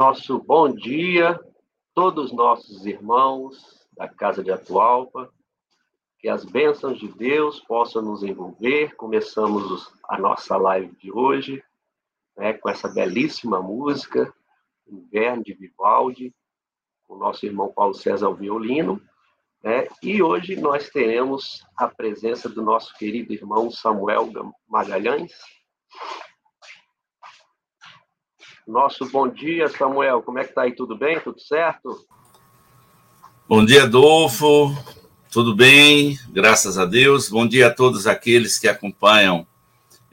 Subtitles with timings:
[0.00, 1.38] nosso bom dia,
[1.94, 5.30] todos os nossos irmãos da Casa de Atualpa,
[6.18, 8.96] que as bênçãos de Deus possam nos envolver.
[8.96, 11.62] Começamos a nossa live de hoje
[12.34, 14.32] né, com essa belíssima música,
[14.88, 16.34] Inverno de Vivaldi,
[17.06, 19.02] com o nosso irmão Paulo César ao violino.
[19.62, 24.30] Né, e hoje nós teremos a presença do nosso querido irmão Samuel
[24.66, 25.34] Magalhães,
[28.70, 30.22] nosso bom dia, Samuel.
[30.22, 30.72] Como é que tá aí?
[30.72, 31.18] Tudo bem?
[31.20, 32.06] Tudo certo?
[33.48, 34.72] Bom dia, Adolfo.
[35.30, 36.16] Tudo bem?
[36.28, 37.28] Graças a Deus.
[37.28, 39.46] Bom dia a todos aqueles que acompanham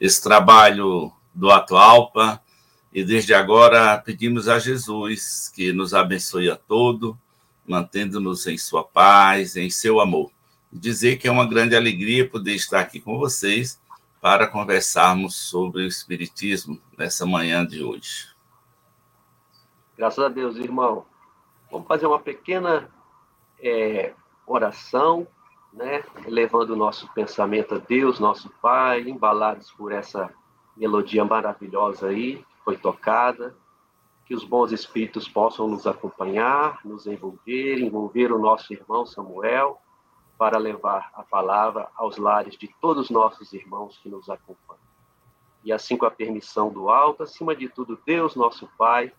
[0.00, 2.42] esse trabalho do Atualpa.
[2.92, 7.16] E desde agora pedimos a Jesus que nos abençoe a todo,
[7.66, 10.32] mantendo-nos em sua paz, em seu amor.
[10.72, 13.80] Dizer que é uma grande alegria poder estar aqui com vocês
[14.20, 18.37] para conversarmos sobre o Espiritismo nessa manhã de hoje.
[19.98, 21.04] Graças a Deus, irmão.
[21.72, 22.88] Vamos fazer uma pequena
[23.58, 24.14] é,
[24.46, 25.26] oração,
[25.72, 26.04] né?
[26.24, 30.32] Levando o nosso pensamento a Deus, nosso Pai, embalados por essa
[30.76, 33.56] melodia maravilhosa aí, que foi tocada.
[34.24, 39.80] Que os bons espíritos possam nos acompanhar, nos envolver, envolver o nosso irmão Samuel,
[40.38, 44.78] para levar a palavra aos lares de todos os nossos irmãos que nos acompanham.
[45.64, 49.12] E assim, com a permissão do alto, acima de tudo, Deus, nosso Pai,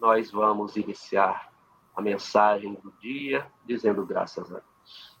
[0.00, 1.52] nós vamos iniciar
[1.94, 5.18] a mensagem do dia dizendo graças a Deus.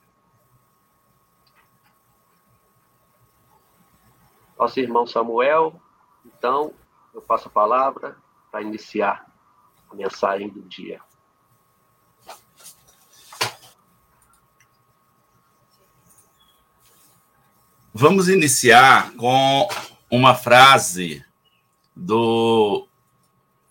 [4.58, 5.80] Nosso irmão Samuel,
[6.24, 6.74] então,
[7.14, 8.16] eu passo a palavra
[8.50, 9.26] para iniciar
[9.90, 11.00] a mensagem do dia.
[17.92, 19.68] Vamos iniciar com
[20.10, 21.24] uma frase
[21.94, 22.87] do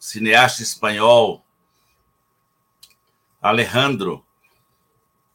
[0.07, 1.45] cineasta espanhol
[3.41, 4.25] Alejandro,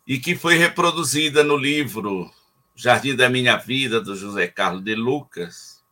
[0.07, 2.33] e que foi reproduzida no livro
[2.75, 5.83] Jardim da Minha Vida, do José Carlos de Lucas,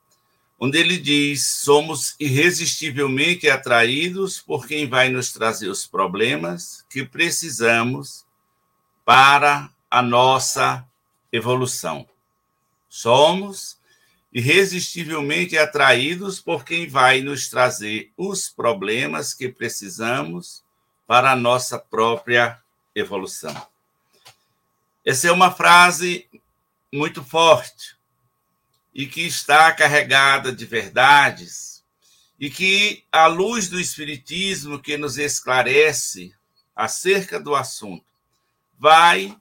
[0.59, 8.25] onde ele diz: somos irresistivelmente atraídos por quem vai nos trazer os problemas que precisamos
[9.05, 10.87] para a nossa
[11.31, 12.09] evolução.
[12.89, 13.79] Somos
[14.33, 20.63] irresistivelmente atraídos por quem vai nos trazer os problemas que precisamos
[21.07, 22.61] para a nossa própria
[22.95, 23.55] evolução.
[25.05, 26.29] Essa é uma frase
[26.93, 27.97] muito forte
[28.95, 31.85] e que está carregada de verdades
[32.39, 36.35] e que, à luz do Espiritismo que nos esclarece
[36.75, 38.05] acerca do assunto,
[38.79, 39.37] vai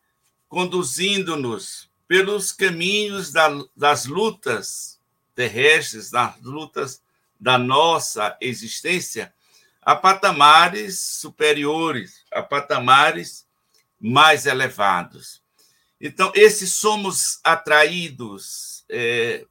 [0.48, 5.00] conduzindo-nos pelos caminhos da, das lutas
[5.36, 7.04] terrestres, das lutas
[7.40, 9.32] da nossa existência,
[9.80, 13.46] a patamares superiores, a patamares
[14.02, 15.40] mais elevados.
[16.02, 19.46] Então, esses somos atraídos é,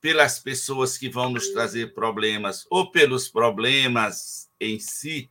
[0.00, 5.28] pelas pessoas que vão nos trazer problemas ou pelos problemas em si,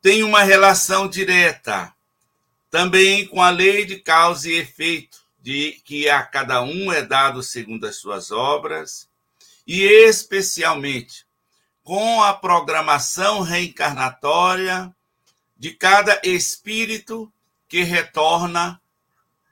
[0.00, 1.94] tem uma relação direta
[2.68, 7.42] também com a lei de causa e efeito de que a cada um é dado
[7.42, 9.08] segundo as suas obras,
[9.66, 11.26] e especialmente
[11.82, 14.94] com a programação reencarnatória
[15.56, 17.32] de cada espírito
[17.68, 18.80] que retorna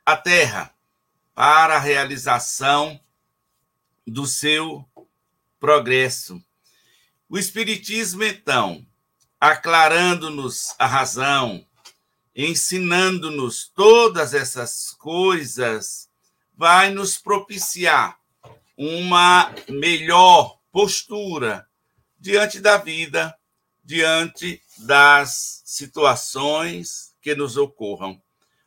[0.06, 0.72] à Terra
[1.34, 3.00] para a realização
[4.06, 4.88] do seu
[5.58, 6.40] progresso.
[7.28, 8.86] O Espiritismo, então,
[9.40, 11.66] aclarando-nos a razão,
[12.34, 16.08] ensinando-nos todas essas coisas,
[16.56, 18.18] vai nos propiciar
[18.76, 21.66] uma melhor postura
[22.18, 23.36] diante da vida,
[23.82, 28.20] diante das situações que nos ocorram.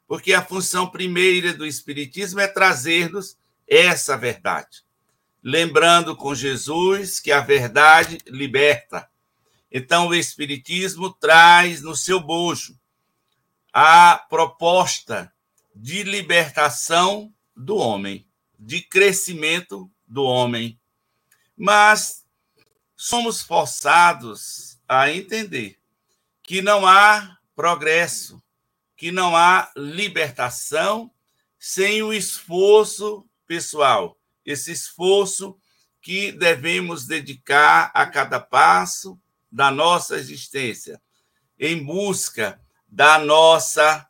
[0.07, 3.37] Porque a função primeira do Espiritismo é trazer-nos
[3.67, 4.83] essa verdade.
[5.41, 9.09] Lembrando com Jesus que a verdade liberta.
[9.71, 12.77] Então, o Espiritismo traz no seu bojo
[13.73, 15.33] a proposta
[15.75, 18.27] de libertação do homem,
[18.59, 20.79] de crescimento do homem.
[21.57, 22.23] Mas
[22.95, 25.79] somos forçados a entender
[26.43, 28.41] que não há progresso,
[28.95, 31.11] que não há libertação
[31.57, 35.57] sem o esforço pessoal, esse esforço
[36.01, 39.19] que devemos dedicar a cada passo
[39.51, 41.01] da nossa existência,
[41.57, 42.62] em busca
[42.93, 44.07] da nossa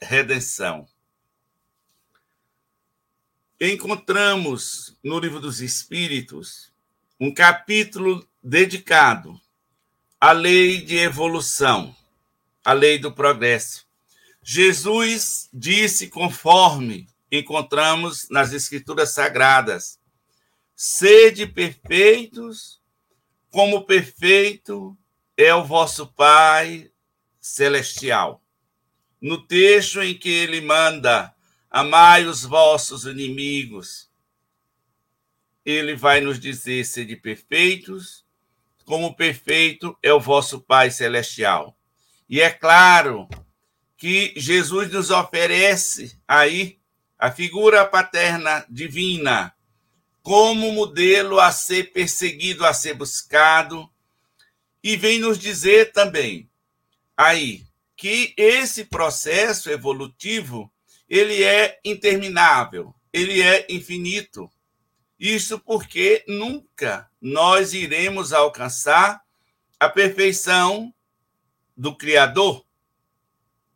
[0.00, 0.88] redenção.
[3.60, 6.72] Encontramos no Livro dos Espíritos
[7.20, 9.38] um capítulo dedicado
[10.18, 11.94] a lei de evolução,
[12.64, 13.86] a lei do progresso.
[14.42, 20.00] Jesus disse, conforme encontramos nas Escrituras Sagradas:
[20.74, 22.80] sede perfeitos,
[23.50, 24.96] como perfeito
[25.36, 26.90] é o vosso Pai
[27.42, 28.40] celestial.
[29.20, 31.34] No texto em que ele manda
[31.68, 34.08] amai os vossos inimigos,
[35.64, 38.24] ele vai nos dizer sede perfeitos,
[38.84, 41.76] como perfeito é o vosso Pai celestial.
[42.28, 43.28] E é claro
[43.96, 46.78] que Jesus nos oferece aí
[47.18, 49.54] a figura paterna divina
[50.22, 53.88] como modelo a ser perseguido, a ser buscado,
[54.82, 56.51] e vem nos dizer também
[57.16, 57.64] aí
[57.96, 60.72] que esse processo evolutivo
[61.08, 64.50] ele é interminável, ele é infinito.
[65.18, 69.22] Isso porque nunca nós iremos alcançar
[69.78, 70.92] a perfeição
[71.76, 72.64] do Criador.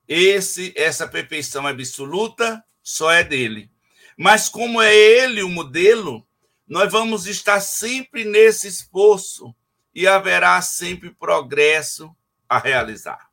[0.09, 3.71] Esse, essa perfeição absoluta só é dele.
[4.17, 6.27] Mas como é ele o modelo,
[6.67, 9.55] nós vamos estar sempre nesse esforço
[9.95, 12.17] e haverá sempre progresso
[12.49, 13.26] a realizar.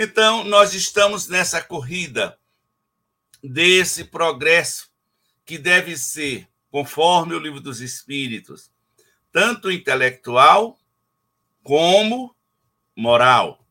[0.00, 2.38] Então, nós estamos nessa corrida
[3.42, 4.88] desse progresso
[5.44, 8.70] que deve ser, conforme o livro dos Espíritos,
[9.32, 10.78] tanto intelectual
[11.64, 12.32] como
[12.94, 13.66] moral.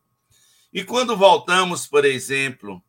[0.70, 2.84] E quando voltamos, por exemplo,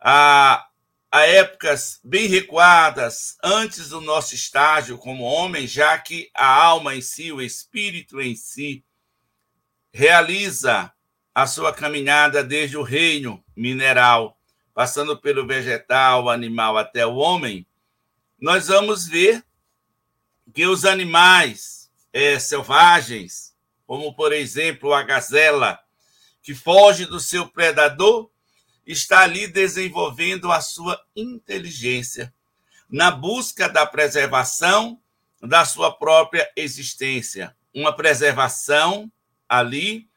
[0.00, 0.68] a,
[1.12, 7.00] a épocas bem recuadas, antes do nosso estágio como homem, já que a alma em
[7.00, 8.84] si, o espírito em si,
[9.92, 10.92] realiza
[11.34, 14.38] a sua caminhada desde o reino mineral,
[14.74, 17.66] passando pelo vegetal, animal até o homem,
[18.38, 19.44] nós vamos ver
[20.52, 23.54] que os animais é, selvagens,
[23.86, 25.78] como por exemplo a gazela,
[26.42, 28.30] que foge do seu predador,
[28.86, 32.32] está ali desenvolvendo a sua inteligência
[32.88, 35.00] na busca da preservação
[35.40, 37.56] da sua própria existência.
[37.72, 39.10] Uma preservação
[39.48, 40.09] ali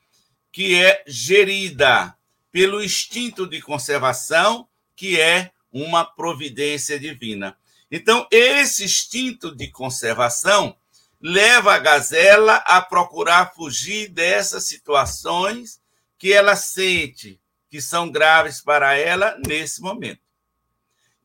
[0.53, 2.15] que é gerida
[2.51, 7.57] pelo instinto de conservação, que é uma providência divina.
[7.91, 10.77] Então, esse instinto de conservação
[11.19, 15.81] leva a gazela a procurar fugir dessas situações
[16.17, 20.21] que ela sente que são graves para ela nesse momento.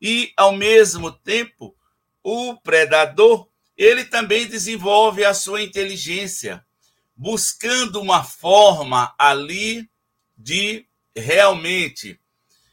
[0.01, 1.75] E, ao mesmo tempo,
[2.23, 6.65] o predador, ele também desenvolve a sua inteligência,
[7.19, 9.89] buscando uma forma ali
[10.37, 12.17] de realmente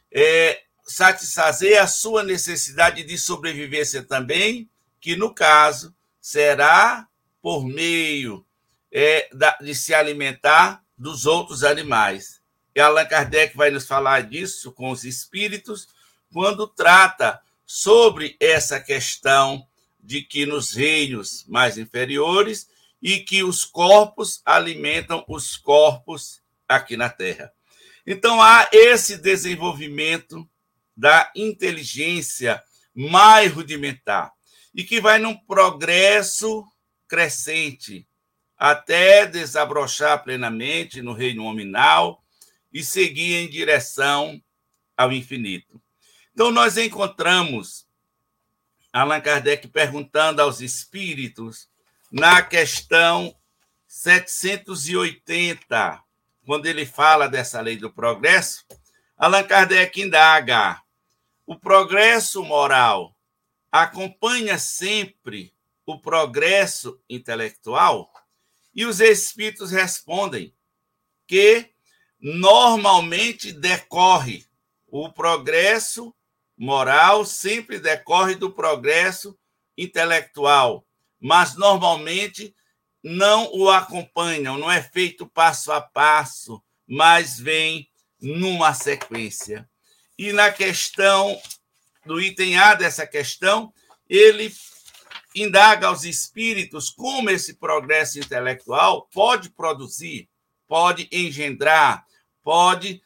[0.09, 7.09] é, satisfazer a sua necessidade de sobrevivência também, que no caso será
[7.43, 8.47] por meio
[8.93, 9.29] é,
[9.61, 12.41] de se alimentar dos outros animais.
[12.73, 15.89] E Allan Kardec vai nos falar disso com os espíritos
[16.33, 19.67] quando trata sobre essa questão
[19.99, 22.69] de que nos reinos mais inferiores
[23.07, 27.53] e que os corpos alimentam os corpos aqui na Terra.
[28.05, 30.45] Então há esse desenvolvimento
[30.97, 32.61] da inteligência
[32.93, 34.33] mais rudimentar
[34.75, 36.67] e que vai num progresso
[37.07, 38.05] crescente
[38.59, 42.25] até desabrochar plenamente no reino nominal
[42.73, 44.43] e seguir em direção
[44.97, 45.81] ao infinito.
[46.33, 47.87] Então, nós encontramos
[48.93, 51.69] Allan Kardec perguntando aos espíritos
[52.11, 53.35] na questão
[53.87, 56.03] 780,
[56.45, 58.65] quando ele fala dessa lei do progresso,
[59.17, 60.81] Allan Kardec indaga:
[61.47, 63.17] o progresso moral
[63.71, 68.13] acompanha sempre o progresso intelectual?
[68.75, 70.55] E os espíritos respondem
[71.27, 71.71] que
[72.21, 74.45] normalmente decorre
[74.87, 76.15] o progresso
[76.57, 79.39] moral sempre decorre do progresso
[79.77, 80.86] intelectual,
[81.21, 82.55] mas normalmente
[83.03, 87.89] não o acompanham, não é feito passo a passo, mas vem
[88.21, 89.69] numa sequência.
[90.19, 91.41] E na questão
[92.05, 93.73] do item A dessa questão,
[94.09, 94.53] ele
[95.35, 100.29] indaga aos espíritos como esse progresso intelectual pode produzir,
[100.67, 102.07] pode engendrar,
[102.43, 103.03] pode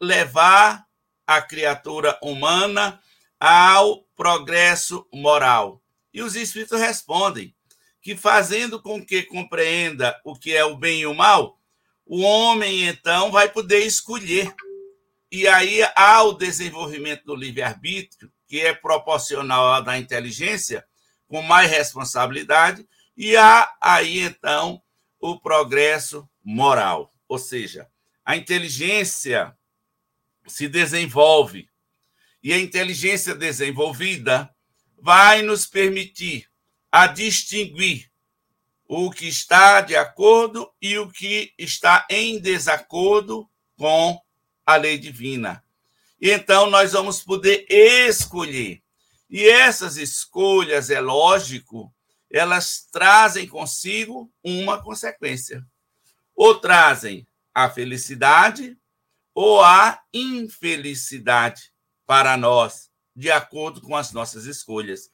[0.00, 0.86] levar
[1.26, 3.00] a criatura humana
[3.38, 5.83] ao progresso moral.
[6.14, 7.52] E os espíritos respondem
[8.00, 11.58] que, fazendo com que compreenda o que é o bem e o mal,
[12.06, 14.54] o homem então vai poder escolher.
[15.32, 20.86] E aí há o desenvolvimento do livre-arbítrio, que é proporcional à da inteligência,
[21.26, 24.80] com mais responsabilidade, e há aí então
[25.18, 27.10] o progresso moral.
[27.26, 27.88] ou seja,
[28.24, 29.56] a inteligência
[30.46, 31.68] se desenvolve.
[32.42, 34.53] E a inteligência desenvolvida
[35.04, 36.48] vai nos permitir
[36.90, 38.10] a distinguir
[38.88, 43.46] o que está de acordo e o que está em desacordo
[43.76, 44.18] com
[44.64, 45.62] a lei divina.
[46.18, 48.82] E então nós vamos poder escolher.
[49.28, 51.94] E essas escolhas, é lógico,
[52.30, 55.62] elas trazem consigo uma consequência.
[56.34, 58.74] Ou trazem a felicidade
[59.34, 61.74] ou a infelicidade
[62.06, 65.10] para nós, de acordo com as nossas escolhas.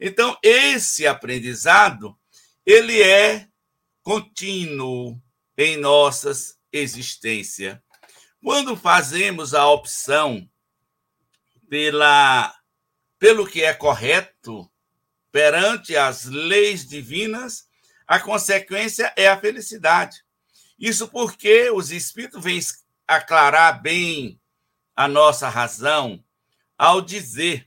[0.00, 2.18] Então, esse aprendizado,
[2.66, 3.46] ele é
[4.02, 5.20] contínuo
[5.56, 7.82] em nossas existência.
[8.42, 10.48] Quando fazemos a opção
[11.68, 12.54] pela
[13.18, 14.70] pelo que é correto
[15.32, 17.66] perante as leis divinas,
[18.06, 20.22] a consequência é a felicidade.
[20.78, 22.60] Isso porque os espíritos vêm
[23.06, 24.40] aclarar bem
[24.94, 26.23] a nossa razão
[26.84, 27.66] ao dizer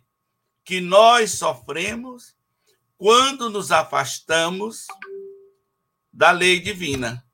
[0.64, 2.36] que nós sofremos
[3.00, 4.86] quando nos afastamos
[6.14, 7.26] da lei divina,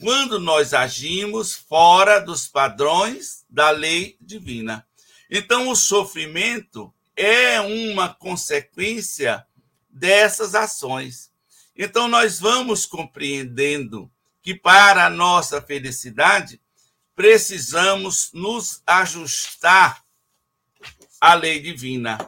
[0.00, 4.86] quando nós agimos fora dos padrões da lei divina.
[5.28, 9.44] Então, o sofrimento é uma consequência
[9.90, 11.32] dessas ações.
[11.76, 14.08] Então, nós vamos compreendendo
[14.40, 16.60] que para a nossa felicidade
[17.16, 20.03] precisamos nos ajustar
[21.24, 22.18] à lei divina.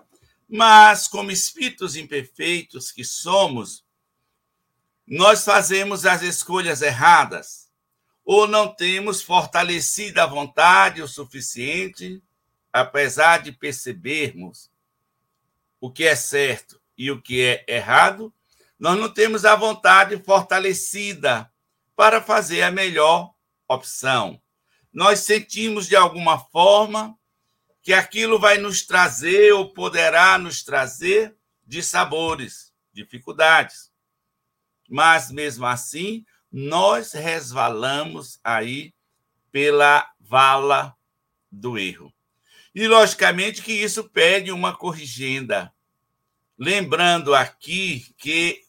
[0.48, 3.84] Mas, como espíritos imperfeitos que somos,
[5.06, 7.70] nós fazemos as escolhas erradas
[8.24, 12.22] ou não temos fortalecido a vontade o suficiente,
[12.72, 14.70] apesar de percebermos
[15.78, 18.32] o que é certo e o que é errado,
[18.78, 21.52] nós não temos a vontade fortalecida
[21.94, 23.34] para fazer a melhor
[23.68, 24.40] opção.
[24.90, 27.16] Nós sentimos de alguma forma
[27.86, 33.92] que aquilo vai nos trazer ou poderá nos trazer de sabores, dificuldades.
[34.90, 38.92] Mas mesmo assim, nós resvalamos aí
[39.52, 40.96] pela vala
[41.48, 42.12] do erro.
[42.74, 45.72] E logicamente que isso pede uma corrigenda.
[46.58, 48.64] Lembrando aqui que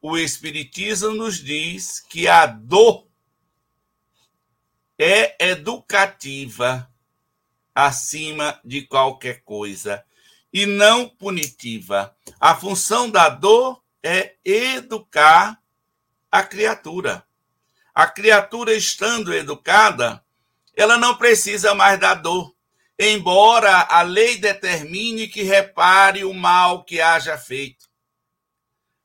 [0.00, 3.06] o Espiritismo nos diz que a dor
[4.98, 6.90] é educativa
[7.76, 10.02] acima de qualquer coisa
[10.50, 12.16] e não punitiva.
[12.40, 15.60] A função da dor é educar
[16.32, 17.22] a criatura.
[17.94, 20.24] A criatura estando educada,
[20.74, 22.56] ela não precisa mais da dor,
[22.98, 27.90] embora a lei determine que repare o mal que haja feito.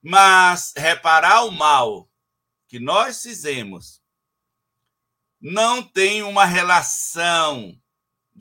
[0.01, 2.10] Mas reparar o mal
[2.70, 4.01] que nós fizemos
[5.42, 7.78] não tem uma relação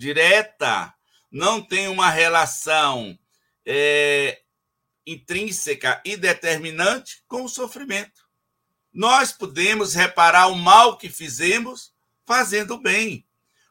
[0.00, 0.94] direta,
[1.30, 3.18] não tem uma relação
[3.66, 4.40] é,
[5.06, 8.26] intrínseca e determinante com o sofrimento.
[8.90, 11.92] Nós podemos reparar o mal que fizemos
[12.24, 13.26] fazendo o bem,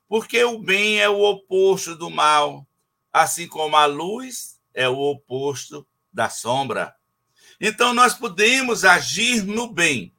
[0.08, 2.68] porque o bem é o oposto do mal,
[3.12, 6.96] assim como a luz é o oposto da sombra.
[7.60, 10.16] Então, nós podemos agir no bem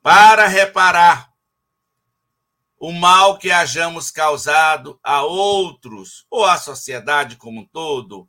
[0.00, 1.35] para reparar
[2.86, 8.28] o mal que hajamos causado a outros, ou à sociedade como um todo,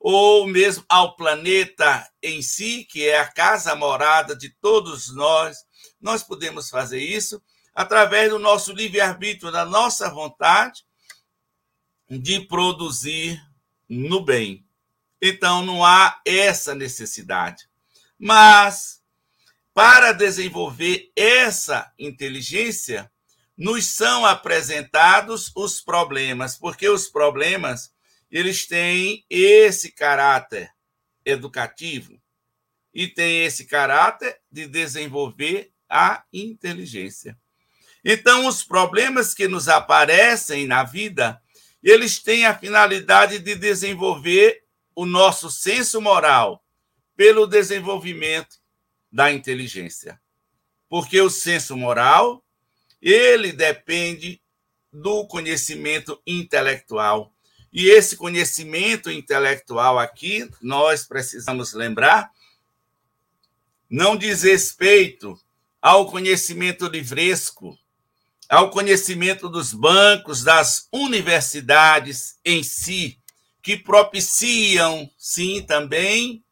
[0.00, 5.58] ou mesmo ao planeta em si, que é a casa morada de todos nós,
[6.00, 7.38] nós podemos fazer isso
[7.74, 10.86] através do nosso livre-arbítrio, da nossa vontade
[12.08, 13.38] de produzir
[13.86, 14.64] no bem.
[15.20, 17.68] Então, não há essa necessidade.
[18.18, 19.02] Mas,
[19.74, 23.12] para desenvolver essa inteligência,
[23.58, 27.92] nos são apresentados os problemas, porque os problemas
[28.30, 30.70] eles têm esse caráter
[31.24, 32.20] educativo
[32.94, 37.36] e tem esse caráter de desenvolver a inteligência.
[38.04, 41.42] Então, os problemas que nos aparecem na vida,
[41.82, 44.62] eles têm a finalidade de desenvolver
[44.94, 46.64] o nosso senso moral,
[47.16, 48.56] pelo desenvolvimento
[49.10, 50.20] da inteligência.
[50.88, 52.44] Porque o senso moral,
[53.00, 54.40] ele depende
[54.92, 57.32] do conhecimento intelectual.
[57.72, 62.30] E esse conhecimento intelectual aqui, nós precisamos lembrar,
[63.90, 65.38] não diz respeito
[65.80, 67.78] ao conhecimento livresco,
[68.48, 73.18] ao conhecimento dos bancos, das universidades em si,
[73.62, 76.42] que propiciam, sim, também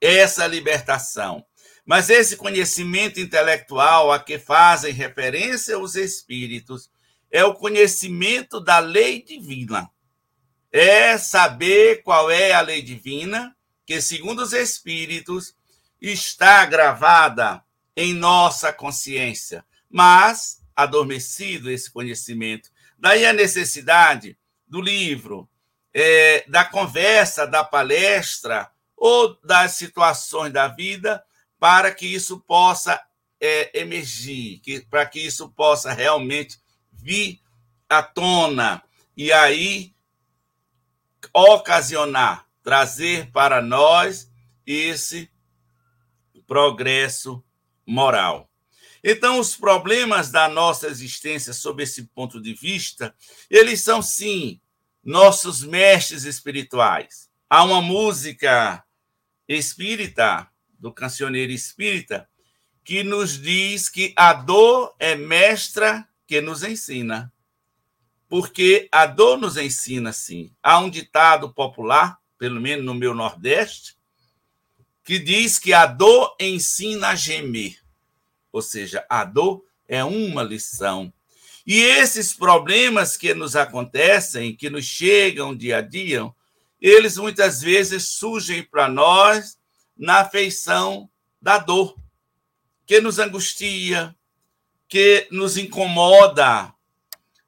[0.00, 1.44] essa libertação.
[1.88, 6.90] Mas esse conhecimento intelectual a que fazem referência os espíritos
[7.30, 9.90] é o conhecimento da lei divina.
[10.70, 15.54] É saber qual é a lei divina, que, segundo os espíritos,
[15.98, 17.64] está gravada
[17.96, 22.68] em nossa consciência, mas adormecido esse conhecimento.
[22.98, 25.48] Daí a necessidade do livro,
[25.94, 31.24] é, da conversa, da palestra ou das situações da vida
[31.58, 33.00] para que isso possa
[33.40, 36.58] é, emergir, que, para que isso possa realmente
[36.92, 37.40] vir
[37.88, 38.82] à tona
[39.16, 39.94] e aí
[41.32, 44.30] ocasionar, trazer para nós
[44.66, 45.30] esse
[46.46, 47.42] progresso
[47.86, 48.48] moral.
[49.02, 53.14] Então, os problemas da nossa existência, sob esse ponto de vista,
[53.48, 54.60] eles são, sim,
[55.04, 57.30] nossos mestres espirituais.
[57.48, 58.84] Há uma música
[59.46, 62.28] espírita, do cancioneiro espírita,
[62.84, 67.32] que nos diz que a dor é mestra que nos ensina.
[68.28, 70.52] Porque a dor nos ensina, sim.
[70.62, 73.96] Há um ditado popular, pelo menos no meu Nordeste,
[75.02, 77.78] que diz que a dor ensina a gemer.
[78.52, 81.12] Ou seja, a dor é uma lição.
[81.66, 86.30] E esses problemas que nos acontecem, que nos chegam dia a dia,
[86.80, 89.57] eles muitas vezes surgem para nós
[89.98, 91.10] na feição
[91.42, 91.98] da dor,
[92.86, 94.16] que nos angustia,
[94.88, 96.72] que nos incomoda,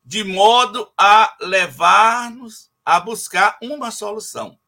[0.04, 4.58] de modo a levar-nos a buscar uma solução.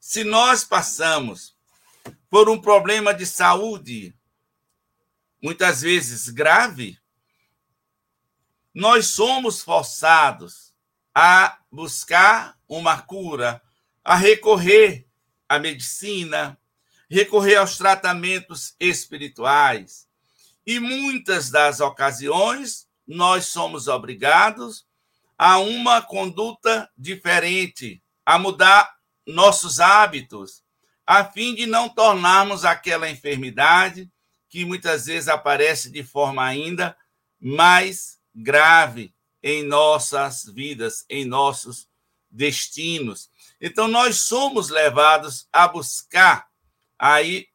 [0.00, 1.54] Se nós passamos
[2.30, 4.16] por um problema de saúde,
[5.40, 6.98] muitas vezes grave,
[8.74, 10.72] nós somos forçados
[11.14, 13.62] a buscar uma cura,
[14.02, 15.06] a recorrer
[15.48, 16.58] à medicina,
[17.12, 20.08] recorrer aos tratamentos espirituais.
[20.66, 24.86] E muitas das ocasiões nós somos obrigados
[25.36, 28.96] a uma conduta diferente, a mudar
[29.26, 30.62] nossos hábitos,
[31.06, 34.10] a fim de não tornarmos aquela enfermidade
[34.48, 36.96] que muitas vezes aparece de forma ainda
[37.38, 41.86] mais grave em nossas vidas, em nossos
[42.30, 43.28] destinos.
[43.60, 46.51] Então nós somos levados a buscar
[47.02, 47.48] aí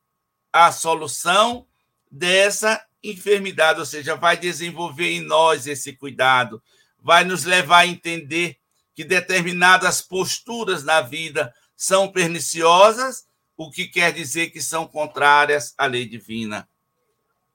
[0.51, 1.65] a solução
[2.11, 6.61] dessa enfermidade, ou seja, vai desenvolver em nós esse cuidado,
[6.99, 8.57] vai nos levar a entender
[8.93, 15.85] que determinadas posturas na vida são perniciosas, o que quer dizer que são contrárias à
[15.85, 16.67] lei divina.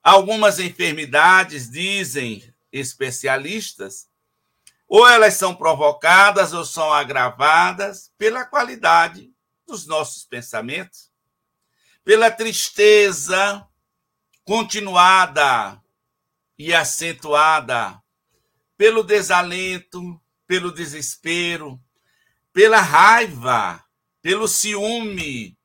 [0.03, 4.09] Algumas enfermidades, dizem especialistas,
[4.89, 9.31] ou elas são provocadas ou são agravadas pela qualidade
[9.67, 11.12] dos nossos pensamentos,
[12.05, 13.67] pela tristeza
[14.45, 15.81] continuada
[16.59, 18.03] e acentuada,
[18.77, 21.81] pelo desalento, pelo desespero,
[22.53, 23.83] pela raiva,
[24.21, 25.57] pelo ciúme.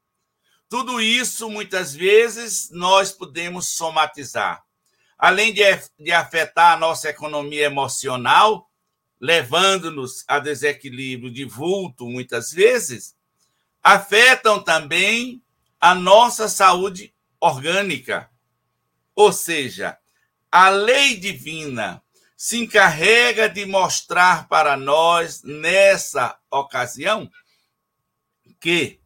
[0.69, 4.63] Tudo isso, muitas vezes, nós podemos somatizar.
[5.17, 5.63] Além de,
[5.99, 8.69] de afetar a nossa economia emocional,
[9.19, 13.15] levando-nos a desequilíbrio de vulto, muitas vezes,
[13.81, 15.41] afetam também
[15.79, 18.29] a nossa saúde orgânica.
[19.15, 19.97] Ou seja,
[20.51, 22.01] a lei divina
[22.35, 27.29] se encarrega de mostrar para nós, nessa ocasião,
[28.59, 28.99] que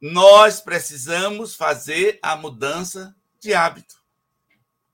[0.00, 4.02] nós precisamos fazer a mudança de hábito.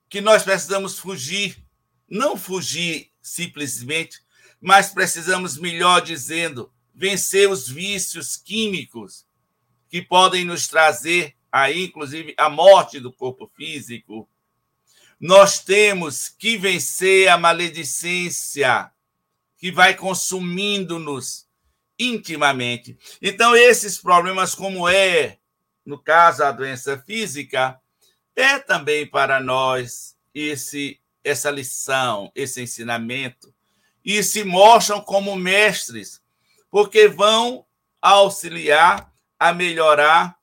[0.09, 1.65] Que nós precisamos fugir,
[2.09, 4.21] não fugir simplesmente,
[4.61, 9.28] mas precisamos, melhor dizendo, vencer os vícios químicos
[9.88, 14.29] que podem nos trazer aí, inclusive, a morte do corpo físico,
[15.18, 18.90] nós temos que vencer a maledicência
[19.57, 21.48] que vai consumindo-nos
[21.98, 22.96] intimamente.
[23.20, 25.38] Então, esses problemas, como é,
[25.85, 27.81] no caso, a doença física,
[28.37, 33.53] é também para nós esse essa lição, esse ensinamento,
[34.05, 36.22] e se mostram como mestres,
[36.70, 37.66] porque vão
[38.01, 39.08] auxiliar
[39.38, 40.38] a melhorar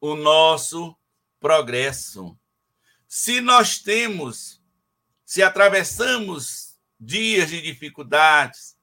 [0.00, 0.96] o nosso
[1.38, 2.36] progresso.
[3.06, 4.62] Se nós temos,
[5.24, 8.76] se atravessamos dias de dificuldades,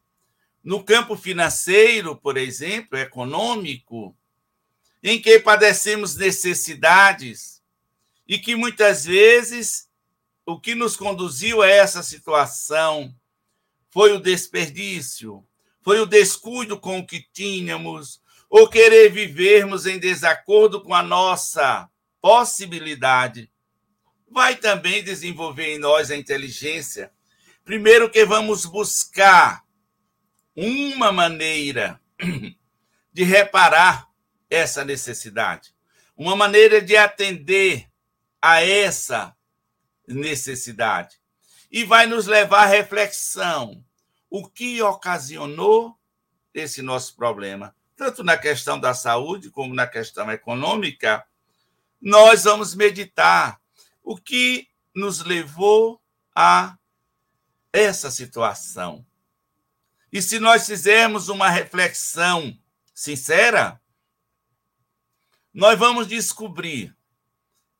[0.63, 4.15] no campo financeiro, por exemplo, econômico,
[5.01, 7.63] em que padecemos necessidades
[8.27, 9.89] e que muitas vezes
[10.45, 13.15] o que nos conduziu a essa situação
[13.89, 15.45] foi o desperdício,
[15.81, 21.89] foi o descuido com o que tínhamos, ou querer vivermos em desacordo com a nossa
[22.19, 23.51] possibilidade,
[24.27, 27.11] vai também desenvolver em nós a inteligência.
[27.63, 29.63] Primeiro que vamos buscar
[30.55, 32.01] uma maneira
[33.13, 34.09] de reparar
[34.49, 35.73] essa necessidade,
[36.17, 37.87] uma maneira de atender
[38.41, 39.35] a essa
[40.07, 41.19] necessidade.
[41.71, 43.85] E vai nos levar à reflexão.
[44.29, 45.95] O que ocasionou
[46.53, 47.75] esse nosso problema?
[47.99, 51.27] Tanto na questão da saúde como na questão econômica,
[52.01, 53.59] nós vamos meditar
[54.01, 56.01] o que nos levou
[56.33, 56.77] a
[57.73, 59.05] essa situação.
[60.13, 62.57] E se nós fizermos uma reflexão
[62.95, 63.81] sincera,
[65.53, 66.95] nós vamos descobrir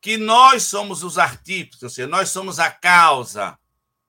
[0.02, 3.58] que nós somos os artífices, ou seja, nós somos a causa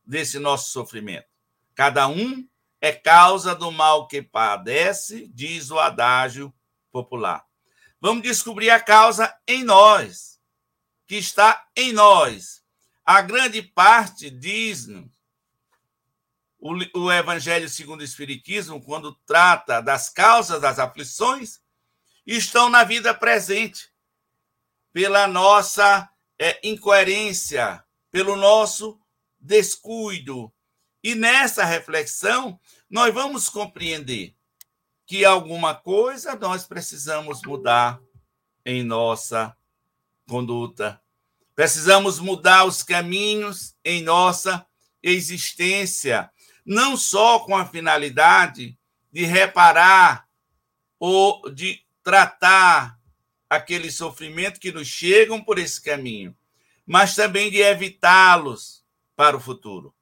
[0.05, 1.29] desse nosso sofrimento.
[1.73, 2.45] Cada um
[2.81, 6.51] é causa do mal que padece, diz o adágio
[6.91, 7.45] popular.
[8.01, 10.41] Vamos descobrir a causa em nós,
[11.07, 12.63] que está em nós.
[13.05, 14.87] A grande parte diz
[16.57, 21.59] o, o Evangelho segundo o Espiritismo, quando trata das causas das aflições,
[22.25, 23.91] estão na vida presente
[24.91, 28.99] pela nossa é, incoerência, pelo nosso
[29.39, 30.51] descuido.
[31.03, 32.59] E nessa reflexão,
[32.89, 34.35] nós vamos compreender
[35.05, 37.99] que alguma coisa nós precisamos mudar
[38.65, 39.55] em nossa
[40.27, 41.01] conduta.
[41.55, 44.65] Precisamos mudar os caminhos em nossa
[45.01, 46.31] existência,
[46.65, 48.77] não só com a finalidade
[49.11, 50.27] de reparar
[50.99, 52.99] ou de tratar
[53.49, 56.35] aquele sofrimento que nos chegam por esse caminho,
[56.85, 58.85] mas também de evitá-los
[59.15, 59.93] para o futuro.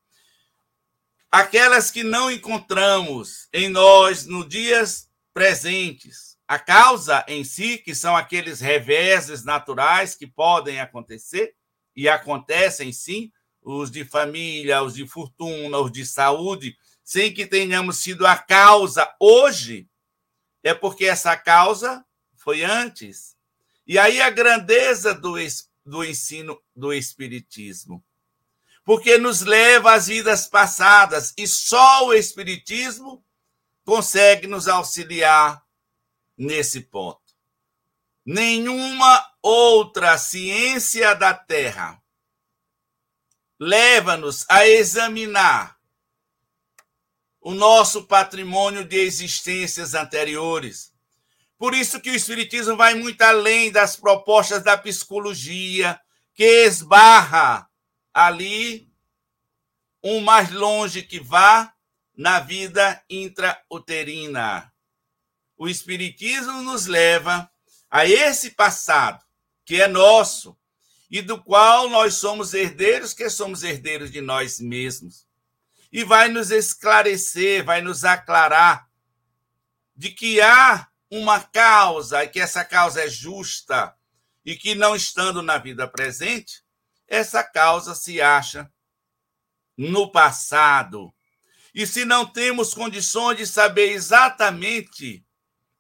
[1.32, 8.16] Aquelas que não encontramos em nós no dias presentes, a causa em si, que são
[8.16, 11.54] aqueles reveses naturais que podem acontecer
[11.96, 17.98] e acontecem sim, os de família, os de fortuna, os de saúde, sem que tenhamos
[17.98, 19.88] sido a causa hoje,
[20.64, 22.04] é porque essa causa
[22.36, 23.38] foi antes
[23.90, 25.34] e aí a grandeza do,
[25.84, 28.06] do ensino do Espiritismo.
[28.84, 33.24] Porque nos leva às vidas passadas e só o Espiritismo
[33.86, 35.64] consegue nos auxiliar
[36.38, 37.22] nesse ponto.
[38.26, 42.02] Nenhuma outra ciência da Terra
[43.60, 45.78] leva-nos a examinar
[47.42, 50.94] o nosso patrimônio de existências anteriores
[51.60, 56.00] por isso que o Espiritismo vai muito além das propostas da psicologia,
[56.34, 57.69] que esbarra
[58.26, 58.92] ali
[60.04, 61.74] um mais longe que vá
[62.16, 64.74] na vida intrauterina.
[65.58, 67.50] O Espiritismo nos leva
[67.90, 69.24] a esse passado
[69.66, 70.58] que é nosso
[71.10, 75.26] e do qual nós somos herdeiros, que somos herdeiros de nós mesmos.
[75.92, 78.90] E vai nos esclarecer, vai nos aclarar
[79.96, 83.96] de que há uma causa e que essa causa é justa
[84.46, 86.64] e que não estando na vida presente,
[87.10, 88.72] essa causa se acha
[89.78, 91.14] no passado.
[91.74, 95.26] E se não temos condições de saber exatamente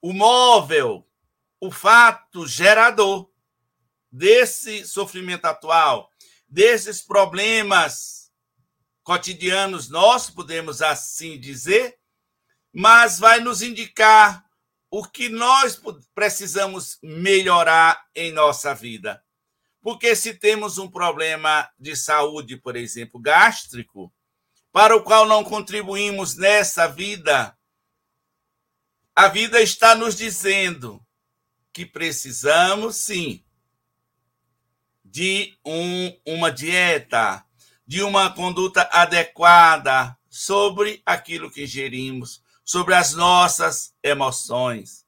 [0.02, 1.08] o móvel,
[1.60, 3.30] o fato gerador
[4.12, 6.10] desse sofrimento atual,
[6.48, 8.32] desses problemas
[9.04, 11.98] cotidianos nossos, podemos assim dizer,
[12.72, 14.46] mas vai nos indicar
[14.90, 15.82] o que nós
[16.16, 19.24] precisamos melhorar em nossa vida.
[19.82, 24.14] Porque se temos um problema de saúde, por exemplo, gástrico,
[24.72, 27.58] para o qual não contribuímos nessa vida,
[29.16, 31.06] a vida está nos dizendo
[31.74, 33.44] que precisamos, sim,
[35.04, 37.44] de um, uma dieta,
[37.86, 45.06] de uma conduta adequada sobre aquilo que ingerimos, sobre as nossas emoções.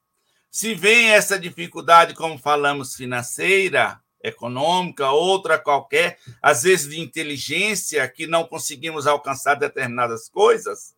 [0.49, 8.27] Se vem essa dificuldade, como falamos, financeira, econômica, outra qualquer, às vezes de inteligência, que
[8.27, 10.95] não conseguimos alcançar determinadas coisas,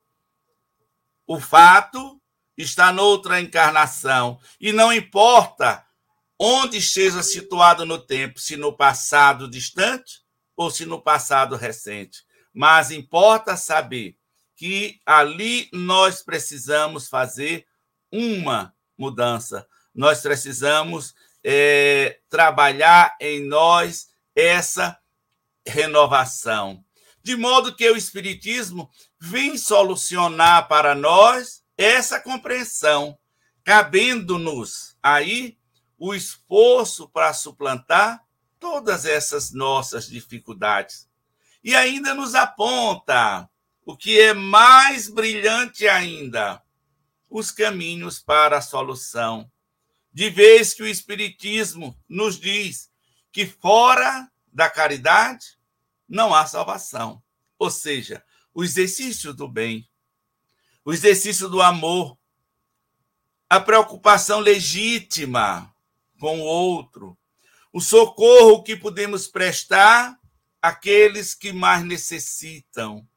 [1.26, 2.22] o fato
[2.58, 4.40] está noutra encarnação.
[4.60, 5.86] E não importa
[6.38, 10.22] onde esteja situado no tempo, se no passado distante
[10.56, 12.24] ou se no passado recente.
[12.54, 14.18] Mas importa saber
[14.56, 17.66] que ali nós precisamos fazer
[18.12, 19.68] uma mudança.
[19.94, 24.98] Nós precisamos é, trabalhar em nós essa
[25.66, 26.84] renovação.
[27.22, 33.18] De modo que o Espiritismo vem solucionar para nós essa compreensão,
[33.64, 35.58] cabendo-nos aí
[35.98, 38.24] o esforço para suplantar
[38.60, 41.08] todas essas nossas dificuldades.
[41.64, 43.50] E ainda nos aponta
[43.86, 46.62] o que é mais brilhante ainda,
[47.30, 49.50] os caminhos para a solução.
[50.14, 52.92] De vez que o Espiritismo nos diz
[53.32, 55.58] que fora da caridade
[56.08, 57.22] não há salvação.
[57.58, 58.24] Ou seja,
[58.54, 59.90] o exercício do bem,
[60.86, 62.18] o exercício do amor,
[63.50, 65.74] a preocupação legítima
[66.20, 67.18] com o outro,
[67.72, 70.20] o socorro que podemos prestar
[70.62, 73.08] àqueles que mais necessitam.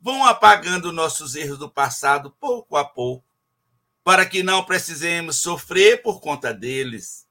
[0.00, 3.29] Vão apagando nossos erros do passado pouco a pouco,
[4.02, 7.28] para que não precisemos sofrer por conta deles.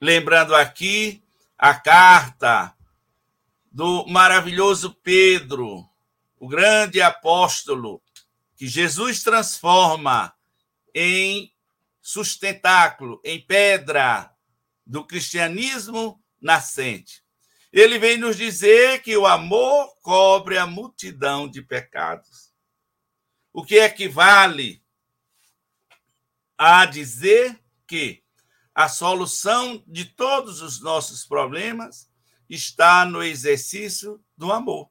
[0.00, 1.22] Lembrando aqui
[1.58, 2.74] a carta
[3.70, 5.88] do maravilhoso Pedro,
[6.38, 8.02] o grande apóstolo,
[8.56, 10.34] que Jesus transforma
[10.94, 11.52] em
[12.00, 14.34] sustentáculo, em pedra
[14.84, 17.22] do cristianismo nascente.
[17.72, 22.52] Ele vem nos dizer que o amor cobre a multidão de pecados.
[23.52, 24.82] O que equivale
[26.62, 28.22] a dizer que
[28.74, 32.06] a solução de todos os nossos problemas
[32.50, 34.90] está no exercício do amor.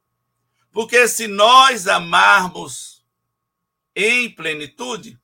[0.71, 3.05] Porque se nós amarmos
[3.95, 5.19] em plenitude,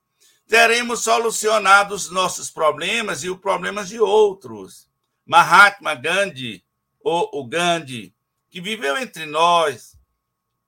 [0.46, 4.88] teremos solucionado os nossos problemas e os problemas de outros.
[5.24, 6.64] Mahatma Gandhi,
[7.00, 8.14] ou o Gandhi,
[8.48, 9.98] que viveu entre nós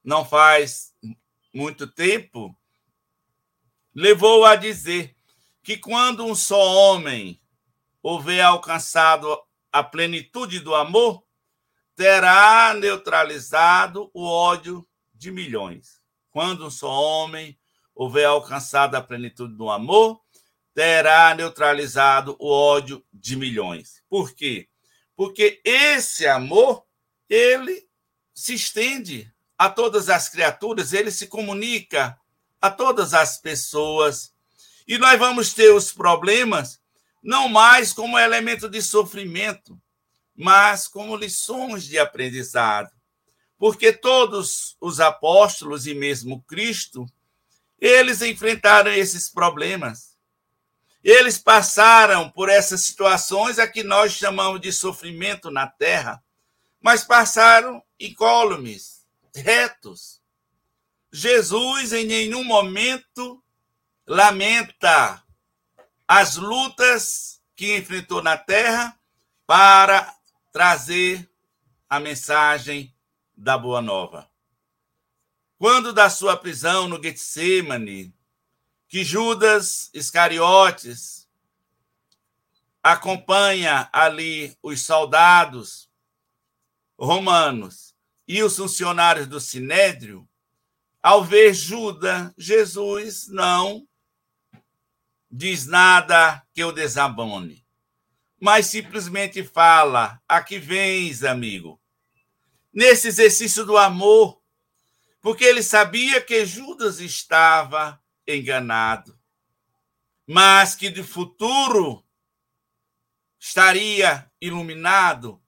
[0.03, 0.93] não faz
[1.53, 2.53] muito tempo,
[3.95, 5.15] levou a dizer
[5.63, 7.41] que quando um só homem
[8.01, 9.37] houver alcançado
[9.71, 11.23] a plenitude do amor,
[11.95, 15.99] terá neutralizado o ódio de milhões.
[16.31, 17.59] Quando um só homem
[17.93, 20.21] houver alcançado a plenitude do amor,
[20.73, 24.01] terá neutralizado o ódio de milhões.
[24.07, 24.69] Por quê?
[25.13, 26.85] Porque esse amor,
[27.27, 27.85] ele
[28.33, 32.17] se estende a todas as criaturas, ele se comunica
[32.61, 34.33] a todas as pessoas.
[34.89, 36.81] E nós vamos ter os problemas
[37.21, 39.79] não mais como elemento de sofrimento,
[40.35, 42.89] mas como lições de aprendizado.
[43.55, 47.05] Porque todos os apóstolos e mesmo Cristo,
[47.79, 50.17] eles enfrentaram esses problemas.
[51.03, 56.19] Eles passaram por essas situações a que nós chamamos de sofrimento na terra,
[56.81, 60.19] mas passaram incólumes, retos.
[61.13, 63.39] Jesus em nenhum momento
[64.09, 65.23] lamenta
[66.07, 68.99] as lutas que enfrentou na terra
[69.45, 70.17] para
[70.51, 71.29] trazer
[71.87, 72.91] a mensagem
[73.37, 74.27] da Boa Nova.
[75.59, 78.11] Quando da sua prisão no Getsemane,
[78.87, 81.29] que Judas Iscariotes
[82.81, 85.87] acompanha ali os soldados
[86.97, 87.93] romanos
[88.27, 90.27] e os funcionários do Sinédrio,
[90.99, 93.87] ao ver Judas, Jesus não
[95.29, 97.59] diz nada que o desabone
[98.39, 101.79] mas simplesmente fala: aqui vens, amigo.
[102.73, 104.41] Nesse exercício do amor,
[105.21, 109.19] porque ele sabia que Judas estava enganado,
[110.25, 112.03] mas que de futuro
[113.39, 115.41] estaria iluminado,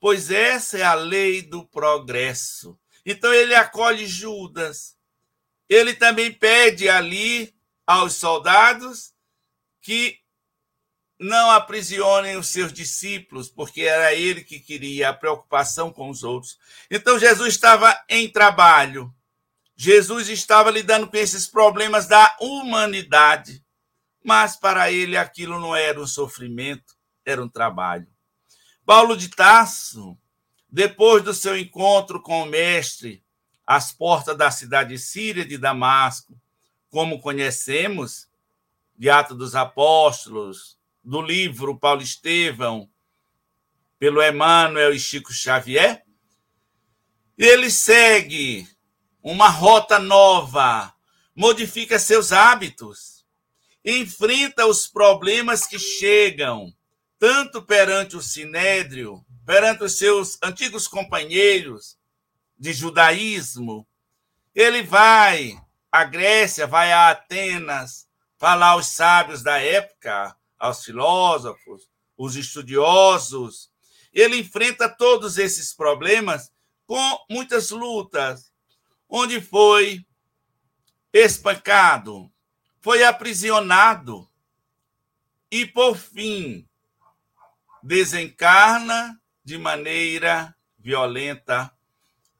[0.00, 2.78] pois essa é a lei do progresso.
[3.04, 4.96] Então ele acolhe Judas.
[5.68, 7.54] Ele também pede ali
[7.86, 9.12] aos soldados
[9.80, 10.18] que
[11.18, 16.58] não aprisionem os seus discípulos, porque era ele que queria a preocupação com os outros.
[16.90, 19.12] Então Jesus estava em trabalho.
[19.76, 23.64] Jesus estava lidando com esses problemas da humanidade.
[24.22, 28.06] Mas para ele aquilo não era um sofrimento, era um trabalho.
[28.84, 30.16] Paulo de Tarso,
[30.68, 33.22] depois do seu encontro com o mestre
[33.66, 36.38] às portas da cidade síria de Damasco,
[36.90, 38.28] como conhecemos,
[38.98, 42.90] de Atos dos Apóstolos, do livro Paulo Estevão,
[43.96, 46.04] pelo Emmanuel e Chico Xavier,
[47.36, 48.68] ele segue
[49.22, 50.92] uma rota nova,
[51.34, 53.24] modifica seus hábitos,
[53.84, 56.74] enfrenta os problemas que chegam,
[57.20, 61.96] tanto perante o sinédrio, perante os seus antigos companheiros
[62.58, 63.86] de judaísmo.
[64.52, 65.56] Ele vai
[65.90, 68.07] à Grécia, vai a Atenas,
[68.38, 73.70] falar aos sábios da época, aos filósofos, os estudiosos.
[74.12, 76.50] Ele enfrenta todos esses problemas
[76.86, 78.50] com muitas lutas,
[79.08, 80.06] onde foi
[81.12, 82.30] espancado,
[82.80, 84.28] foi aprisionado
[85.50, 86.66] e, por fim,
[87.82, 91.72] desencarna de maneira violenta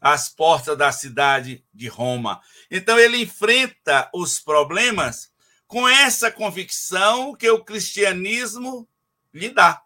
[0.00, 2.40] as portas da cidade de Roma.
[2.70, 5.27] Então ele enfrenta os problemas
[5.68, 8.88] com essa convicção que o cristianismo
[9.33, 9.83] lhe dá.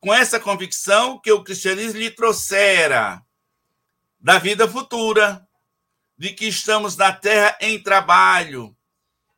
[0.00, 3.22] Com essa convicção que o cristianismo lhe trouxera
[4.18, 5.46] da vida futura,
[6.16, 8.74] de que estamos na terra em trabalho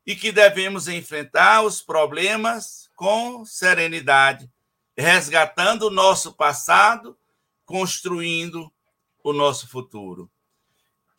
[0.07, 4.49] e que devemos enfrentar os problemas com serenidade,
[4.97, 7.19] resgatando o nosso passado,
[7.65, 8.73] construindo
[9.25, 10.31] o nosso futuro.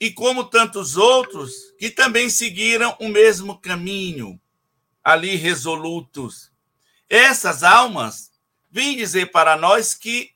[0.04, 4.38] E como tantos outros que também seguiram o mesmo caminho,
[5.02, 6.52] ali resolutos.
[7.10, 8.30] Essas almas
[8.70, 10.32] vêm dizer para nós que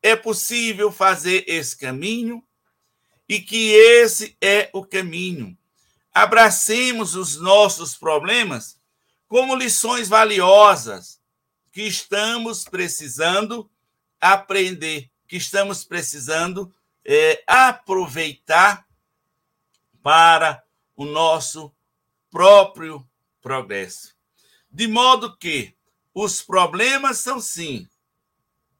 [0.00, 2.40] é possível fazer esse caminho
[3.28, 5.58] e que esse é o caminho.
[6.14, 8.78] Abracemos os nossos problemas
[9.26, 11.20] como lições valiosas
[11.72, 13.68] que estamos precisando
[14.20, 16.72] aprender, que estamos precisando
[17.04, 18.86] é, aproveitar
[20.02, 20.62] para
[20.96, 21.72] o nosso
[22.30, 23.06] próprio
[23.40, 24.14] progresso.
[24.70, 25.74] De modo que
[26.14, 27.88] os problemas são, sim,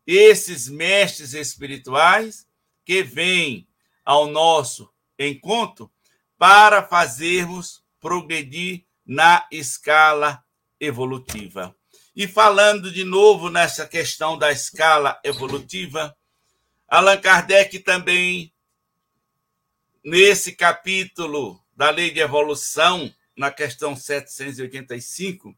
[0.07, 2.47] esses mestres espirituais
[2.85, 3.69] que vêm
[4.05, 5.91] ao nosso encontro
[6.39, 10.43] para fazermos progredir na escala
[10.81, 11.77] evolutiva.
[12.17, 16.17] E falando de novo nessa questão da escala evolutiva,
[16.89, 18.51] Allan Kardec também,
[20.03, 25.55] nesse capítulo da Lei de Evolução, na questão 785,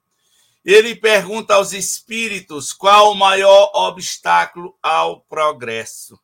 [0.64, 6.18] ele pergunta aos espíritos qual o maior obstáculo ao progresso.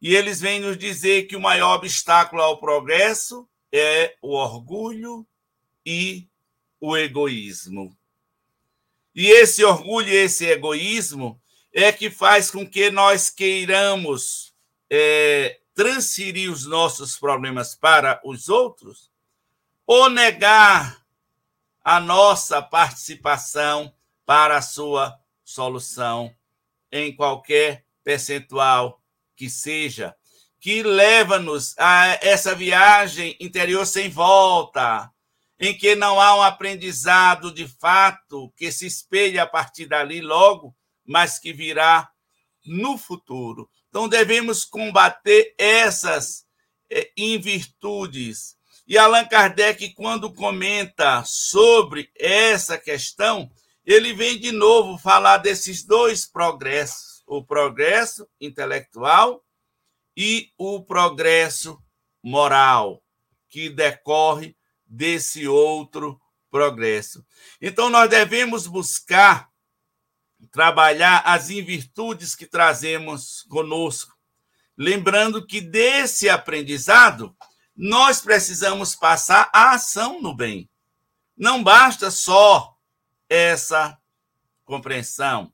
[0.00, 5.24] E eles vêm nos dizer que o maior obstáculo ao progresso é o orgulho
[5.86, 6.26] e
[6.80, 7.96] o egoísmo.
[9.14, 11.40] E esse orgulho e esse egoísmo
[11.72, 14.52] é que faz com que nós queiramos
[14.90, 19.10] é, transferir os nossos problemas para os outros?
[19.86, 21.02] Ou negar
[21.82, 23.92] a nossa participação
[24.24, 26.34] para a sua solução
[26.90, 29.00] em qualquer percentual
[29.34, 30.14] que seja,
[30.60, 35.10] que leva-nos a essa viagem interior sem volta,
[35.58, 40.74] em que não há um aprendizado de fato que se espelha a partir dali logo
[41.06, 42.10] mas que virá
[42.64, 43.68] no futuro.
[43.88, 46.46] Então, devemos combater essas
[46.90, 48.56] é, invirtudes.
[48.86, 53.50] E Allan Kardec, quando comenta sobre essa questão,
[53.84, 59.44] ele vem de novo falar desses dois progressos: o progresso intelectual
[60.16, 61.82] e o progresso
[62.22, 63.02] moral,
[63.48, 67.24] que decorre desse outro progresso.
[67.60, 69.51] Então, nós devemos buscar
[70.50, 74.16] trabalhar as invirtudes que trazemos conosco.
[74.76, 77.36] Lembrando que desse aprendizado,
[77.76, 80.68] nós precisamos passar a ação no bem.
[81.36, 82.76] Não basta só
[83.28, 83.98] essa
[84.64, 85.52] compreensão.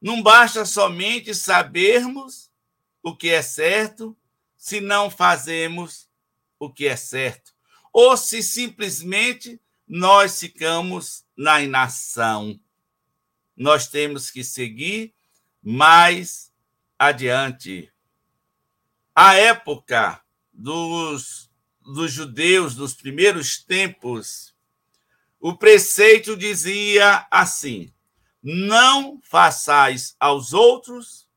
[0.00, 2.50] Não basta somente sabermos
[3.02, 4.16] o que é certo
[4.56, 6.08] se não fazemos
[6.58, 7.52] o que é certo.
[7.92, 12.58] Ou se simplesmente nós ficamos na inação
[13.60, 15.14] nós temos que seguir
[15.62, 16.50] mais
[16.98, 17.92] adiante.
[19.14, 20.18] A época
[20.50, 21.50] dos,
[21.82, 24.54] dos judeus, dos primeiros tempos,
[25.38, 27.92] o preceito dizia assim:
[28.42, 31.28] não façais aos outros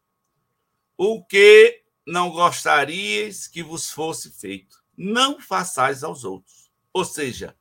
[0.96, 4.82] o que não gostarias que vos fosse feito.
[4.96, 6.72] Não façais aos outros.
[6.94, 7.54] Ou seja,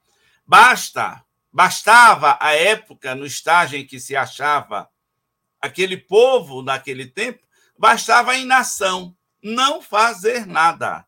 [0.46, 4.88] basta Bastava a época, no estágio em que se achava
[5.60, 7.46] aquele povo naquele tempo,
[7.78, 11.06] bastava a inação, não fazer nada.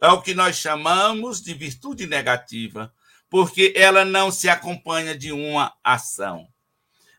[0.00, 2.94] É o que nós chamamos de virtude negativa,
[3.28, 6.46] porque ela não se acompanha de uma ação.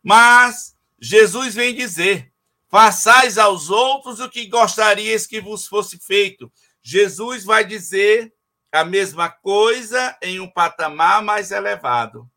[0.02, 2.32] Mas Jesus vem dizer:
[2.70, 6.52] façais aos outros o que gostarias que vos fosse feito.
[6.82, 8.34] Jesus vai dizer
[8.76, 12.30] a mesma coisa em um patamar mais elevado,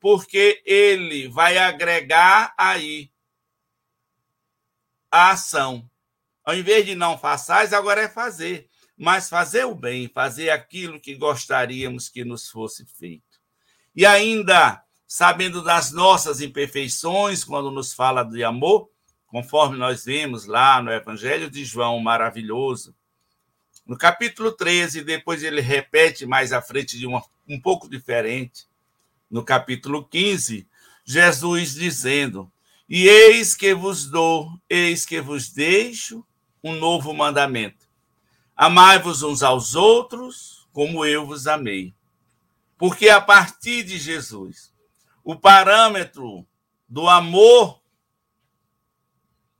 [0.00, 3.10] porque ele vai agregar aí
[5.10, 5.88] a ação.
[6.44, 11.14] Ao invés de não façais, agora é fazer, mas fazer o bem, fazer aquilo que
[11.14, 13.40] gostaríamos que nos fosse feito.
[13.94, 18.90] E ainda, sabendo das nossas imperfeições, quando nos fala de amor,
[19.26, 22.94] conforme nós vemos lá no Evangelho de João maravilhoso,
[23.86, 28.66] no capítulo 13, depois ele repete mais à frente de uma, um pouco diferente.
[29.30, 30.66] No capítulo 15,
[31.04, 32.50] Jesus dizendo
[32.88, 36.26] E eis que vos dou, eis que vos deixo
[36.62, 37.86] um novo mandamento.
[38.56, 41.94] Amai-vos uns aos outros, como eu vos amei.
[42.76, 44.74] Porque a partir de Jesus,
[45.22, 46.44] o parâmetro
[46.88, 47.80] do amor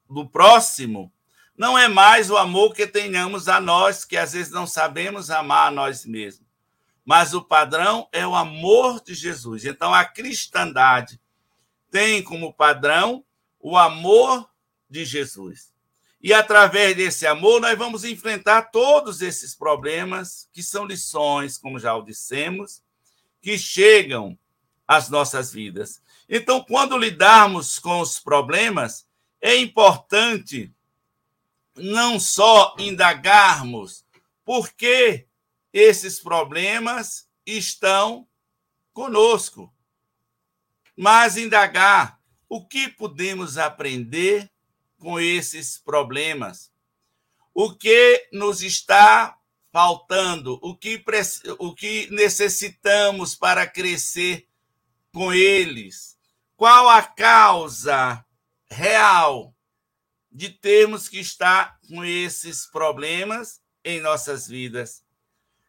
[0.08, 1.12] do próximo
[1.56, 5.68] não é mais o amor que tenhamos a nós, que às vezes não sabemos amar
[5.68, 6.46] a nós mesmos.
[7.04, 9.64] Mas o padrão é o amor de Jesus.
[9.64, 11.20] Então a cristandade
[11.90, 13.24] tem como padrão
[13.58, 14.48] o amor
[14.90, 15.72] de Jesus.
[16.20, 21.94] E através desse amor, nós vamos enfrentar todos esses problemas, que são lições, como já
[21.94, 22.82] o dissemos,
[23.40, 24.36] que chegam
[24.88, 26.02] às nossas vidas.
[26.28, 29.06] Então, quando lidarmos com os problemas,
[29.40, 30.74] é importante
[31.76, 34.04] não só indagarmos
[34.44, 35.26] por que
[35.72, 38.26] esses problemas estão
[38.92, 39.72] conosco,
[40.96, 44.50] mas indagar o que podemos aprender
[44.98, 46.72] com esses problemas,
[47.52, 49.38] o que nos está
[49.72, 51.02] faltando, o que,
[51.58, 54.48] o que necessitamos para crescer
[55.12, 56.16] com eles,
[56.56, 58.24] qual a causa
[58.70, 59.55] real
[60.36, 65.02] de termos que estar com esses problemas em nossas vidas.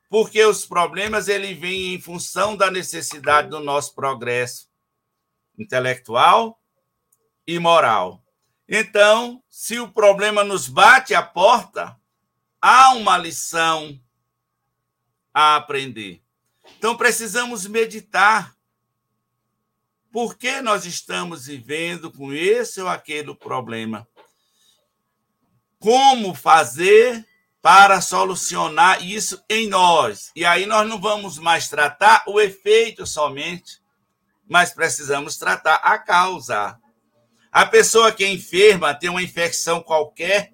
[0.10, 4.68] Porque os problemas ele vêm em função da necessidade do nosso progresso
[5.58, 6.62] intelectual
[7.48, 8.22] e moral.
[8.68, 11.98] Então, se o problema nos bate à porta,
[12.62, 13.98] há uma lição
[15.34, 16.22] a aprender.
[16.78, 18.54] Então, precisamos meditar.
[20.12, 24.06] Por que nós estamos vivendo com esse ou aquele problema?
[25.80, 27.26] Como fazer
[27.62, 30.32] para solucionar isso em nós?
[30.36, 33.82] E aí nós não vamos mais tratar o efeito somente,
[34.48, 36.80] mas precisamos tratar a causa.
[37.52, 40.52] A pessoa que é enferma, tem uma infecção qualquer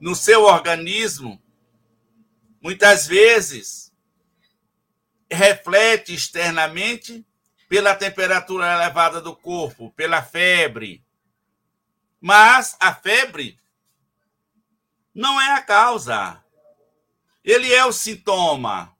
[0.00, 1.42] no seu organismo,
[2.62, 3.92] muitas vezes
[5.30, 7.26] reflete externamente
[7.68, 11.04] pela temperatura elevada do corpo, pela febre.
[12.20, 13.58] Mas a febre
[15.18, 16.40] não é a causa.
[17.42, 18.96] Ele é o sintoma.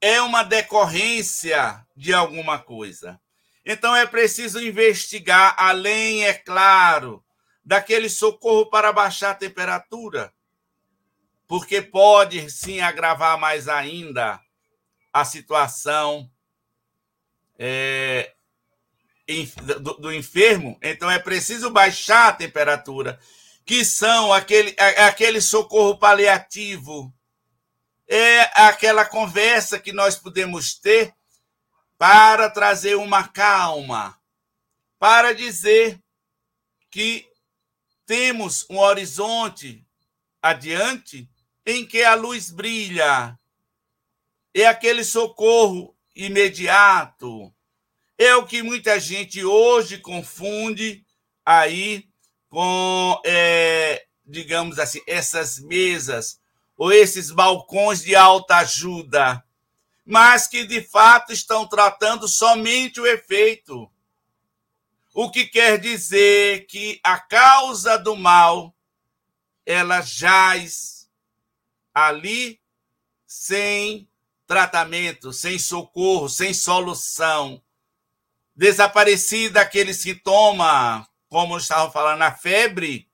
[0.00, 3.20] É uma decorrência de alguma coisa.
[3.66, 7.24] Então é preciso investigar, além, é claro,
[7.64, 10.32] daquele socorro para baixar a temperatura,
[11.48, 14.40] porque pode sim agravar mais ainda
[15.12, 16.30] a situação
[17.58, 18.32] é,
[19.80, 20.78] do, do enfermo.
[20.80, 23.18] Então é preciso baixar a temperatura,
[23.64, 27.12] que são aquele, aquele socorro paliativo,
[28.06, 31.14] é aquela conversa que nós podemos ter
[31.96, 34.18] para trazer uma calma,
[34.98, 35.98] para dizer
[36.90, 37.26] que
[38.06, 39.86] temos um horizonte
[40.42, 41.28] adiante
[41.64, 43.38] em que a luz brilha.
[44.52, 47.52] É aquele socorro imediato.
[48.16, 51.04] É o que muita gente hoje confunde
[51.44, 52.08] aí
[52.54, 56.40] com, é, digamos assim, essas mesas
[56.76, 59.44] ou esses balcões de alta ajuda
[60.04, 63.90] mas que de fato estão tratando somente o efeito.
[65.14, 68.74] O que quer dizer que a causa do mal
[69.64, 71.08] ela jaz
[71.94, 72.60] ali
[73.26, 74.06] sem
[74.46, 77.62] tratamento, sem socorro, sem solução.
[78.54, 83.10] Desaparecida aquele sintoma, como estavam falando, a febre.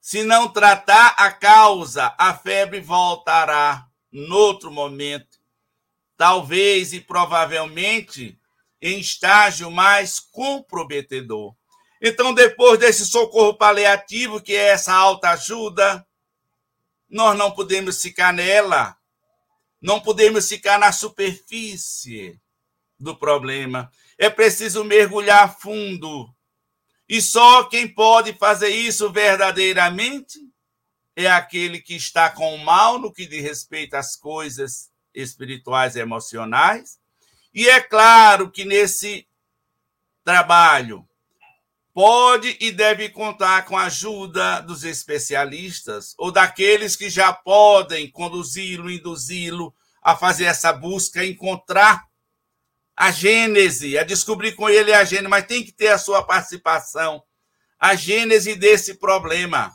[0.00, 5.40] Se não tratar a causa, a febre voltará noutro momento
[6.16, 8.40] talvez e provavelmente
[8.80, 11.52] em estágio mais comprometedor.
[12.00, 16.06] Então, depois desse socorro paliativo, que é essa alta ajuda,
[17.10, 18.96] nós não podemos ficar nela,
[19.82, 22.40] não podemos ficar na superfície
[22.96, 23.90] do problema.
[24.16, 26.32] É preciso mergulhar fundo.
[27.08, 30.38] E só quem pode fazer isso verdadeiramente
[31.16, 36.00] é aquele que está com o mal no que diz respeito às coisas espirituais e
[36.00, 36.98] emocionais.
[37.52, 39.26] E é claro que nesse
[40.22, 41.08] trabalho
[41.94, 48.90] pode e deve contar com a ajuda dos especialistas ou daqueles que já podem conduzi-lo,
[48.90, 52.07] induzi-lo a fazer essa busca, encontrar
[52.98, 57.22] a gênese, a descobrir com ele a gênese, mas tem que ter a sua participação,
[57.78, 59.72] a gênese desse problema.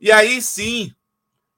[0.00, 0.94] E aí sim,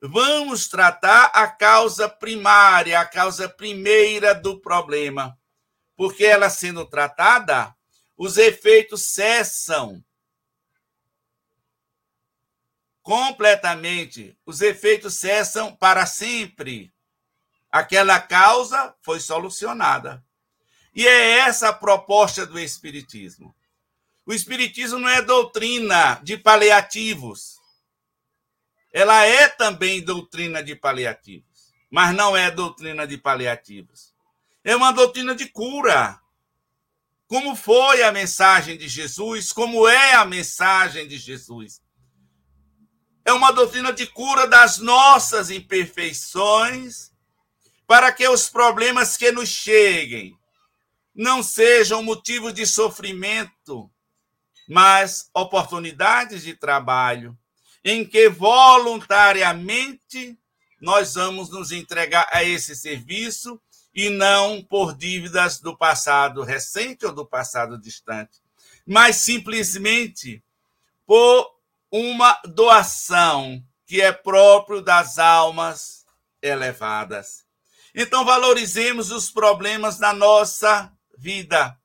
[0.03, 5.39] vamos tratar a causa primária, a causa primeira do problema.
[5.97, 7.73] Porque ela sendo tratada,
[8.17, 10.05] os efeitos cessam
[13.01, 14.37] completamente.
[14.45, 16.93] Os efeitos cessam para sempre.
[17.71, 20.25] Aquela causa foi solucionada.
[20.95, 23.55] E é essa a proposta do Espiritismo.
[24.25, 27.59] O Espiritismo não é doutrina de paliativos.
[28.93, 34.15] Ela é também doutrina de paliativos, mas não é doutrina de paliativos.
[34.63, 36.21] É uma doutrina de cura.
[37.27, 41.83] Como foi a mensagem de Jesus, como é a mensagem de Jesus.
[43.25, 47.11] É uma doutrina de cura das nossas imperfeições,
[47.87, 50.39] para que os problemas que nos cheguem
[51.15, 53.91] não sejam motivo de sofrimento,
[54.69, 57.39] mas oportunidades de trabalho,
[57.85, 60.37] em que voluntariamente
[60.81, 63.61] nós vamos nos entregar a esse serviço
[63.95, 68.43] e não por dívidas do passado recente ou do passado distante,
[68.87, 70.43] mas simplesmente
[71.07, 71.55] por
[71.91, 76.05] uma doação que é próprio das almas
[76.43, 77.45] elevadas.
[77.95, 80.93] Então valorizemos os problemas da nossa
[81.25, 81.77] vida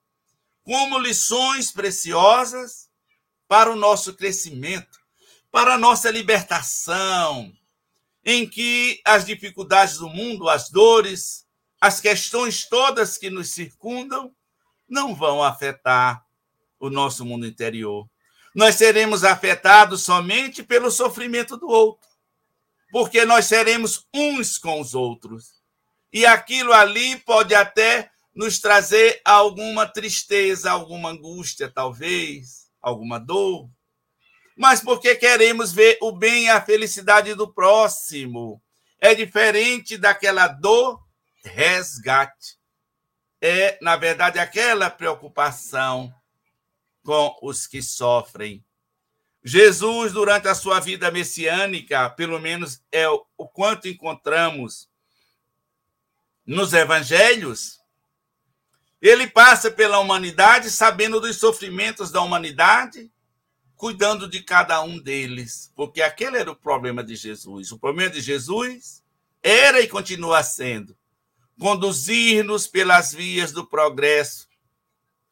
[0.63, 2.89] como lições preciosas
[3.47, 4.99] para o nosso crescimento,
[5.49, 7.51] para a nossa libertação,
[8.23, 11.47] em que as dificuldades do mundo, as dores,
[11.79, 14.35] as questões todas que nos circundam
[14.87, 16.23] não vão afetar
[16.79, 18.07] o nosso mundo interior
[18.53, 22.07] nós seremos afetados somente pelo sofrimento do outro,
[22.91, 25.59] porque nós seremos uns com os outros.
[26.11, 28.09] E aquilo ali pode até
[28.39, 33.69] nos trazer alguma tristeza, alguma angústia, talvez, alguma dor,
[34.55, 38.63] mas porque queremos ver o bem e a felicidade do próximo.
[38.97, 41.05] É diferente daquela dor
[41.43, 42.57] resgate.
[43.41, 46.09] É, na verdade, aquela preocupação
[47.03, 48.63] com os que sofrem.
[49.43, 54.89] Jesus, durante a sua vida messiânica, pelo menos é o quanto encontramos
[56.45, 57.78] nos evangelhos,
[59.01, 63.11] ele passa pela humanidade sabendo dos sofrimentos da humanidade,
[63.75, 67.71] cuidando de cada um deles, porque aquele era o problema de Jesus.
[67.71, 69.01] O problema de Jesus
[69.41, 70.97] era e continua sendo
[71.59, 74.47] conduzir-nos pelas vias do progresso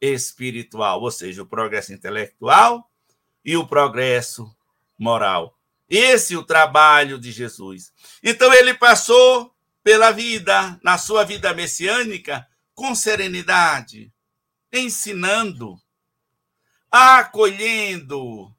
[0.00, 2.88] espiritual, ou seja, o progresso intelectual
[3.44, 4.54] e o progresso
[4.96, 5.58] moral.
[5.88, 7.92] Esse é o trabalho de Jesus.
[8.22, 12.46] Então ele passou pela vida, na sua vida messiânica,
[12.78, 14.12] com serenidade,
[14.72, 15.82] ensinando,
[16.88, 18.54] acolhendo,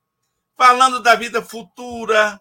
[0.58, 2.38] falando da vida futura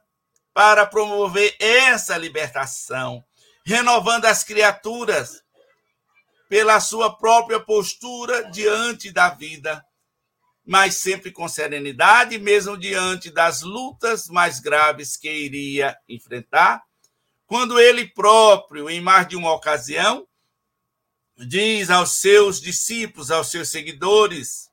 [0.52, 3.24] para promover essa libertação,
[3.64, 5.40] renovando as criaturas
[6.48, 9.86] pela sua própria postura diante da vida,
[10.66, 16.82] mas sempre com serenidade, mesmo diante das lutas mais graves que iria enfrentar,
[17.46, 20.27] quando ele próprio, em mais de uma ocasião,
[21.38, 24.68] diz aos seus discípulos, aos seus seguidores,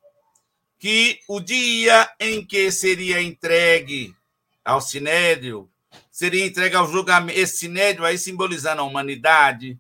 [0.80, 4.16] que o dia em que seria entregue
[4.64, 5.70] ao sinédrio,
[6.12, 9.80] seria entregue ao julgamento, esse sinédrio aí simbolizando a humanidade,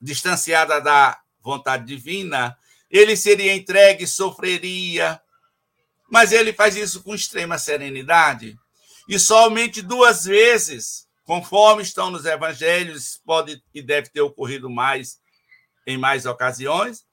[0.00, 2.56] distanciada da vontade divina,
[2.90, 5.20] ele seria entregue, sofreria.
[6.10, 8.58] Mas ele faz isso com extrema serenidade.
[9.08, 15.21] E somente duas vezes, conforme estão nos evangelhos, pode e deve ter ocorrido mais
[15.86, 17.04] em mais ocasiões,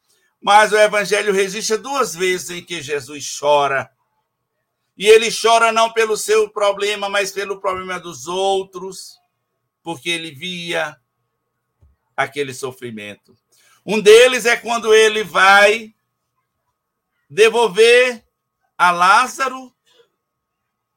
[0.42, 3.90] mas o evangelho registra duas vezes em que Jesus chora.
[4.98, 9.18] E ele chora não pelo seu problema, mas pelo problema dos outros,
[9.84, 10.96] porque ele via
[12.16, 13.36] aquele sofrimento.
[13.86, 15.94] Um deles é quando ele vai
[17.30, 18.26] devolver
[18.78, 19.74] a Lázaro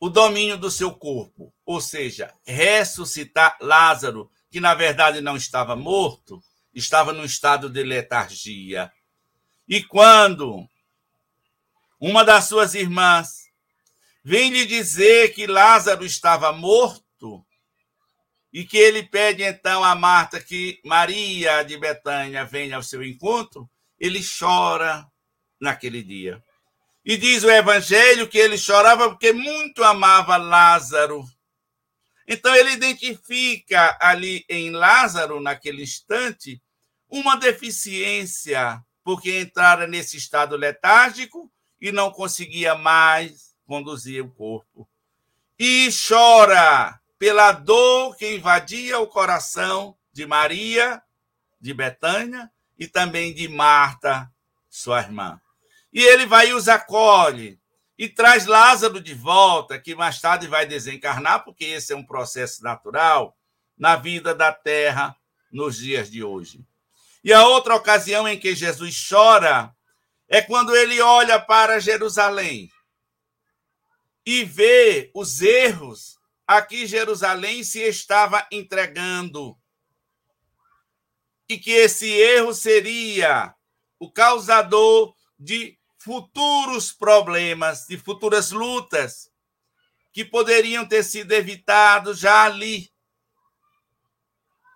[0.01, 6.43] o domínio do seu corpo, ou seja, ressuscitar Lázaro, que na verdade não estava morto,
[6.75, 8.93] estava num estado de letargia.
[9.68, 10.68] E quando
[12.01, 13.43] uma das suas irmãs
[14.25, 17.03] vem lhe dizer que Lázaro estava morto,
[18.53, 23.68] e que ele pede então a Marta que Maria de Betânia venha ao seu encontro,
[23.99, 25.07] ele chora
[25.59, 26.43] naquele dia.
[27.05, 31.25] E diz o evangelho que ele chorava porque muito amava Lázaro.
[32.27, 36.62] Então ele identifica ali em Lázaro, naquele instante,
[37.09, 41.51] uma deficiência, porque entrara nesse estado letárgico
[41.81, 44.89] e não conseguia mais conduzir o corpo.
[45.59, 51.03] E chora pela dor que invadia o coração de Maria,
[51.61, 54.29] de Betânia, e também de Marta,
[54.68, 55.41] sua irmã.
[55.93, 57.61] E ele vai e os acolhe
[57.99, 62.62] e traz Lázaro de volta, que mais tarde vai desencarnar, porque esse é um processo
[62.62, 63.36] natural
[63.76, 65.16] na vida da terra
[65.51, 66.64] nos dias de hoje.
[67.22, 69.74] E a outra ocasião em que Jesus chora
[70.28, 72.70] é quando ele olha para Jerusalém
[74.24, 79.57] e vê os erros a que Jerusalém se estava entregando.
[81.49, 83.55] E que esse erro seria
[83.99, 89.31] o causador de futuros problemas, de futuras lutas
[90.13, 92.91] que poderiam ter sido evitados já ali,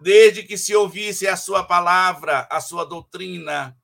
[0.01, 3.77] desde que se ouvisse a sua palavra, a sua doutrina,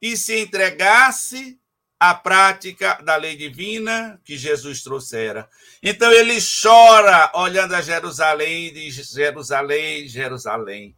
[0.00, 1.60] e se entregasse
[1.98, 5.48] à prática da lei divina que Jesus trouxera.
[5.82, 10.96] Então ele chora olhando a Jerusalém e diz: Jerusalém, Jerusalém.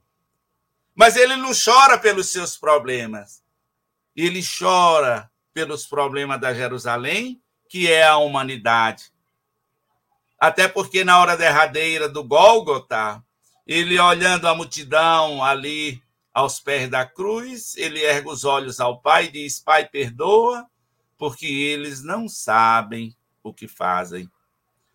[0.95, 3.43] Mas ele não chora pelos seus problemas.
[4.15, 9.11] Ele chora pelos problemas da Jerusalém, que é a humanidade.
[10.39, 13.21] Até porque na hora derradeira do Gólgota,
[13.67, 16.01] ele olhando a multidão ali
[16.33, 20.65] aos pés da cruz, ele ergue os olhos ao Pai e diz: Pai, perdoa,
[21.19, 24.31] porque eles não sabem o que fazem.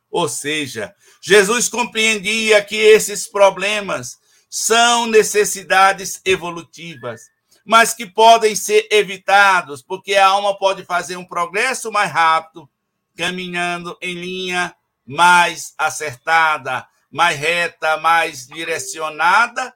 [0.09, 4.17] Ou seja, Jesus compreendia que esses problemas
[4.49, 7.32] são necessidades evolutivas,
[7.63, 12.69] mas que podem ser evitados, porque a alma pode fazer um progresso mais rápido,
[13.15, 19.73] caminhando em linha mais acertada, mais reta, mais direcionada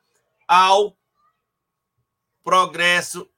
[0.47, 0.97] ao
[2.43, 3.29] progresso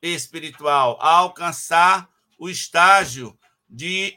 [0.00, 2.08] espiritual, a alcançar
[2.38, 4.14] o estágio de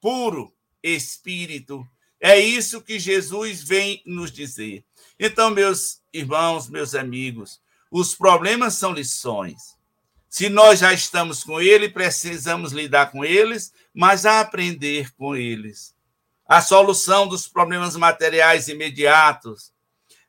[0.00, 1.86] puro espírito.
[2.20, 4.84] É isso que Jesus vem nos dizer.
[5.18, 7.60] Então, meus irmãos, meus amigos,
[7.90, 9.76] os problemas são lições.
[10.28, 15.94] Se nós já estamos com ele, precisamos lidar com eles, mas aprender com eles.
[16.46, 19.72] A solução dos problemas materiais imediatos,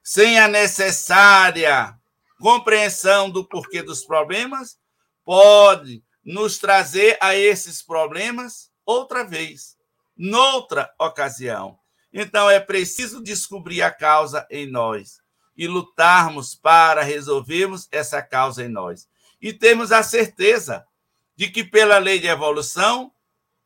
[0.01, 1.95] sem a necessária
[2.39, 4.77] compreensão do porquê dos problemas,
[5.25, 9.77] pode nos trazer a esses problemas outra vez,
[10.17, 11.77] noutra ocasião.
[12.11, 15.19] Então é preciso descobrir a causa em nós
[15.59, 19.09] e lutarmos para resolvermos essa causa em nós.
[19.41, 20.87] E temos a certeza
[21.35, 23.11] de que, pela lei de evolução,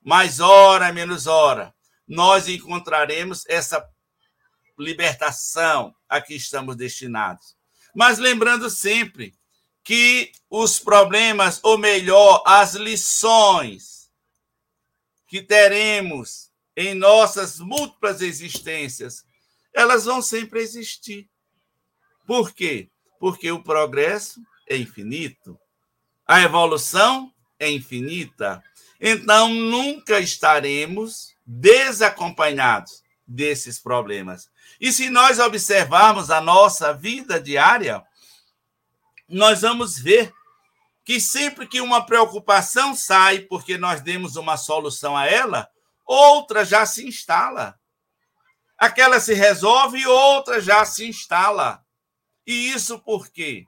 [0.01, 1.71] mais hora, menos hora,
[2.07, 3.87] nós encontraremos essa
[4.75, 7.55] libertação a que estamos destinados.
[7.93, 9.35] Mas lembrando sempre
[9.83, 14.09] que os problemas, ou melhor, as lições
[15.27, 19.23] que teremos em nossas múltiplas existências,
[19.71, 21.29] elas vão sempre existir.
[22.25, 22.89] Por quê?
[23.19, 25.59] Porque o progresso é infinito,
[26.25, 28.63] a evolução é infinita.
[28.99, 34.49] Então, nunca estaremos desacompanhados desses problemas.
[34.79, 38.03] E se nós observarmos a nossa vida diária,
[39.27, 40.33] nós vamos ver
[41.03, 45.69] que sempre que uma preocupação sai porque nós demos uma solução a ela,
[46.05, 47.77] outra já se instala.
[48.77, 51.83] Aquela se resolve e outra já se instala.
[52.45, 53.65] E isso por quê?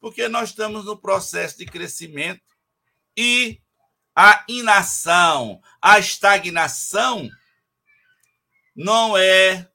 [0.00, 2.42] Porque nós estamos no processo de crescimento
[3.16, 3.60] e
[4.14, 7.28] a inação, a estagnação
[8.74, 9.68] não é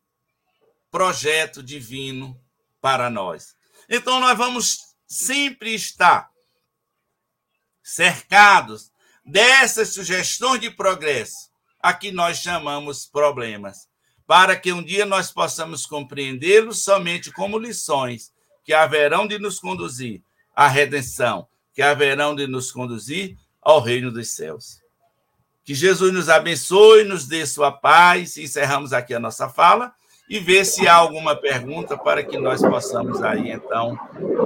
[0.91, 2.39] projeto divino
[2.79, 3.55] para nós.
[3.89, 6.29] Então nós vamos sempre está
[7.81, 8.91] cercados
[9.25, 11.49] dessas sugestões de progresso,
[11.79, 13.87] a que nós chamamos problemas,
[14.25, 18.32] para que um dia nós possamos compreendê-los somente como lições
[18.63, 20.21] que haverão de nos conduzir
[20.55, 24.81] à redenção, que haverão de nos conduzir ao reino dos céus.
[25.63, 28.37] Que Jesus nos abençoe, nos dê sua paz.
[28.37, 29.93] Encerramos aqui a nossa fala
[30.29, 33.97] e ver se há alguma pergunta para que nós possamos aí, então,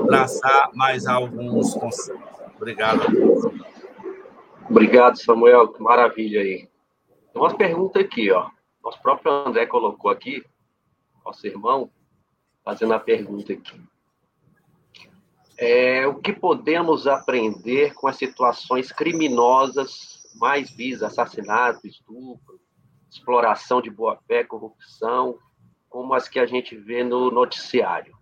[0.08, 2.22] traçar mais alguns conselhos.
[2.56, 3.02] Obrigado.
[4.70, 5.70] Obrigado, Samuel.
[5.70, 6.70] Que maravilha aí.
[7.34, 8.50] Tem umas perguntas aqui, ó.
[8.84, 10.44] Nosso próprio André colocou aqui,
[11.26, 11.90] nosso irmão,
[12.64, 13.82] fazendo a pergunta aqui.
[15.58, 22.60] É, o que podemos aprender com as situações criminosas mais visas, assassinato, estupro,
[23.10, 25.40] exploração de boa-fé, corrupção,
[25.90, 28.16] como as que a gente vê no noticiário.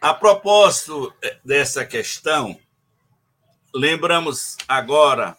[0.00, 1.12] A propósito
[1.44, 2.58] dessa questão,
[3.74, 5.36] lembramos agora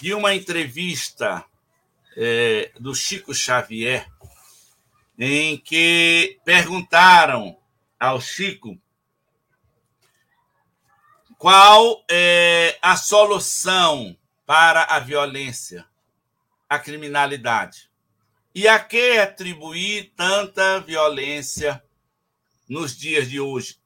[0.00, 1.44] de uma entrevista
[2.16, 4.08] é, do Chico Xavier,
[5.18, 7.58] em que perguntaram
[7.98, 8.78] ao Chico
[11.36, 15.86] qual é a solução para a violência,
[16.68, 17.88] a criminalidade?
[18.52, 21.82] E a que atribuir tanta violência
[22.68, 23.78] nos dias de hoje?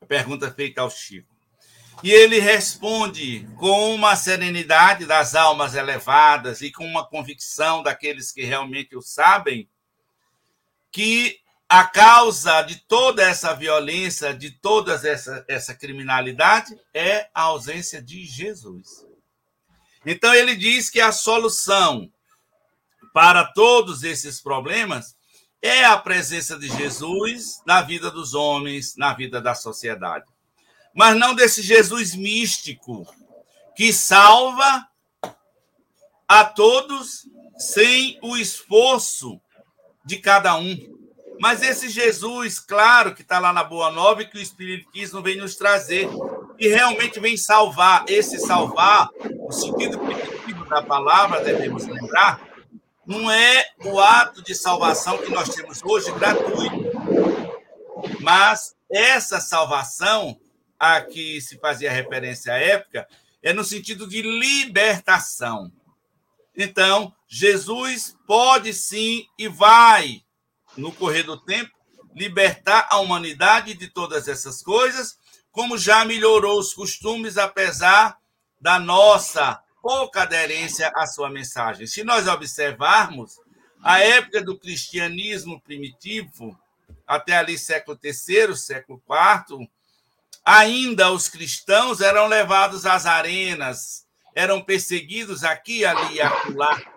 [0.00, 1.32] A pergunta feita ao Chico.
[2.02, 8.42] E ele responde com uma serenidade das almas elevadas e com uma convicção daqueles que
[8.42, 9.68] realmente o sabem,
[10.94, 18.00] que a causa de toda essa violência, de toda essa, essa criminalidade, é a ausência
[18.00, 19.04] de Jesus.
[20.06, 22.08] Então, ele diz que a solução
[23.12, 25.16] para todos esses problemas
[25.60, 30.26] é a presença de Jesus na vida dos homens, na vida da sociedade.
[30.94, 33.04] Mas não desse Jesus místico
[33.74, 34.86] que salva
[36.28, 37.26] a todos
[37.58, 39.40] sem o esforço
[40.04, 40.76] de cada um.
[41.40, 45.36] Mas esse Jesus, claro, que está lá na Boa Nova e que o Espiritismo vem
[45.36, 46.08] nos trazer,
[46.58, 48.04] e realmente vem salvar.
[48.08, 49.08] Esse salvar,
[49.40, 52.40] o sentido primitivo da palavra, devemos lembrar,
[53.06, 56.92] não é o ato de salvação que nós temos hoje gratuito,
[58.20, 60.38] mas essa salvação
[60.78, 63.06] a que se fazia referência à época
[63.42, 65.70] é no sentido de libertação.
[66.56, 70.22] Então, Jesus pode sim e vai
[70.76, 71.72] no correr do tempo,
[72.14, 75.18] libertar a humanidade de todas essas coisas,
[75.50, 78.16] como já melhorou os costumes, apesar
[78.60, 81.88] da nossa pouca aderência à sua mensagem.
[81.88, 83.32] Se nós observarmos,
[83.82, 86.56] a época do cristianismo primitivo,
[87.04, 89.02] até ali século III, século
[89.50, 89.68] IV,
[90.44, 94.06] ainda os cristãos eram levados às arenas,
[94.36, 96.93] eram perseguidos aqui, ali e acolá,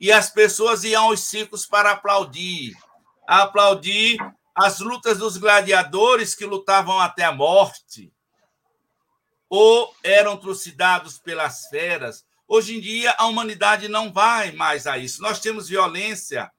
[0.00, 2.76] e as pessoas iam aos circos para aplaudir
[3.28, 4.16] aplaudir
[4.54, 8.10] as lutas dos gladiadores que lutavam até a morte,
[9.50, 12.24] ou eram trucidados pelas feras.
[12.48, 15.20] Hoje em dia, a humanidade não vai mais a isso.
[15.20, 16.50] Nós temos violência,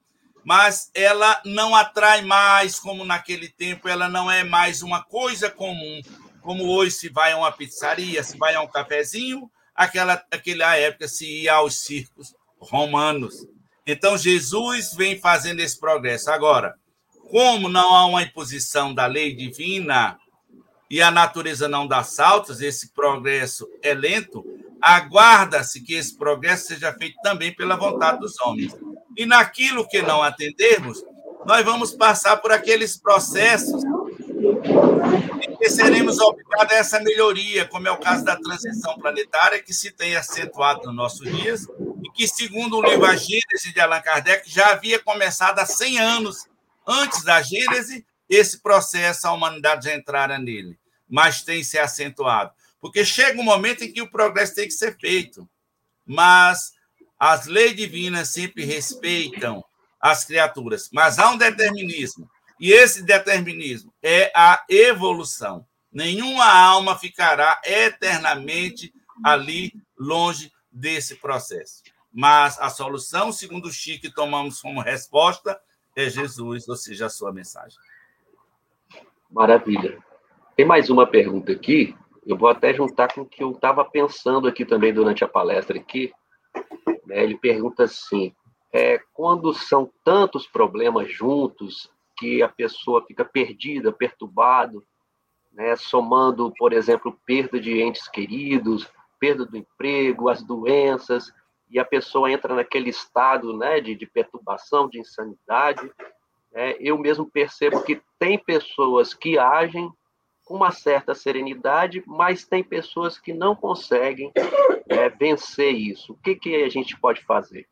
[0.45, 6.01] mas ela não atrai mais como naquele tempo, ela não é mais uma coisa comum,
[6.41, 11.07] como hoje se vai a uma pizzaria, se vai a um cafezinho, aquela, aquela época
[11.07, 13.47] se ia aos circos romanos.
[13.85, 16.29] Então, Jesus vem fazendo esse progresso.
[16.29, 16.75] Agora,
[17.29, 20.17] como não há uma imposição da lei divina
[20.89, 24.43] e a natureza não dá saltos, esse progresso é lento,
[24.81, 28.75] aguarda-se que esse progresso seja feito também pela vontade dos homens.
[29.15, 31.03] E naquilo que não atendermos,
[31.45, 33.83] nós vamos passar por aqueles processos
[35.61, 39.91] e seremos obrigados a essa melhoria, como é o caso da transição planetária, que se
[39.91, 41.67] tem acentuado nos nossos dias,
[42.09, 46.47] que, segundo o livro A Gênese de Allan Kardec, já havia começado há 100 anos
[46.87, 52.51] antes da Gênese, esse processo, a humanidade já entrara nele, mas tem se acentuado.
[52.79, 55.49] Porque chega um momento em que o progresso tem que ser feito,
[56.05, 56.73] mas
[57.19, 59.63] as leis divinas sempre respeitam
[59.99, 62.29] as criaturas, mas há um determinismo,
[62.59, 65.65] e esse determinismo é a evolução.
[65.91, 68.93] Nenhuma alma ficará eternamente
[69.23, 71.83] ali longe desse processo.
[72.11, 75.59] Mas a solução, segundo o Chico, tomamos como resposta
[75.95, 77.77] é Jesus, ou seja, a sua mensagem.
[79.29, 80.01] Maravilha.
[80.55, 81.95] Tem mais uma pergunta aqui.
[82.25, 85.77] Eu vou até juntar com o que eu estava pensando aqui também durante a palestra
[85.77, 86.11] aqui.
[87.05, 87.23] Né?
[87.23, 88.33] Ele pergunta assim:
[88.71, 94.85] é, quando são tantos problemas juntos que a pessoa fica perdida, perturbado,
[95.51, 95.75] né?
[95.75, 98.87] somando, por exemplo, perda de entes queridos,
[99.19, 101.33] perda do emprego, as doenças,
[101.69, 105.89] e a pessoa entra naquele estado né, de, de perturbação, de insanidade.
[106.51, 106.75] Né?
[106.79, 109.91] Eu mesmo percebo que tem pessoas que agem
[110.43, 114.31] com uma certa serenidade, mas tem pessoas que não conseguem
[114.87, 116.13] é, vencer isso.
[116.13, 117.67] O que, que a gente pode fazer?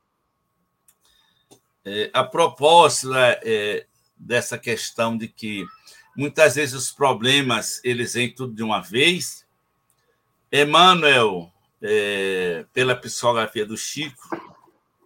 [1.84, 5.66] É, a propósito é, é, dessa questão de que
[6.16, 9.48] muitas vezes os problemas eles vêm tudo de uma vez,
[10.52, 11.52] Emmanuel,
[11.82, 14.30] é, pela psicografia do Chico,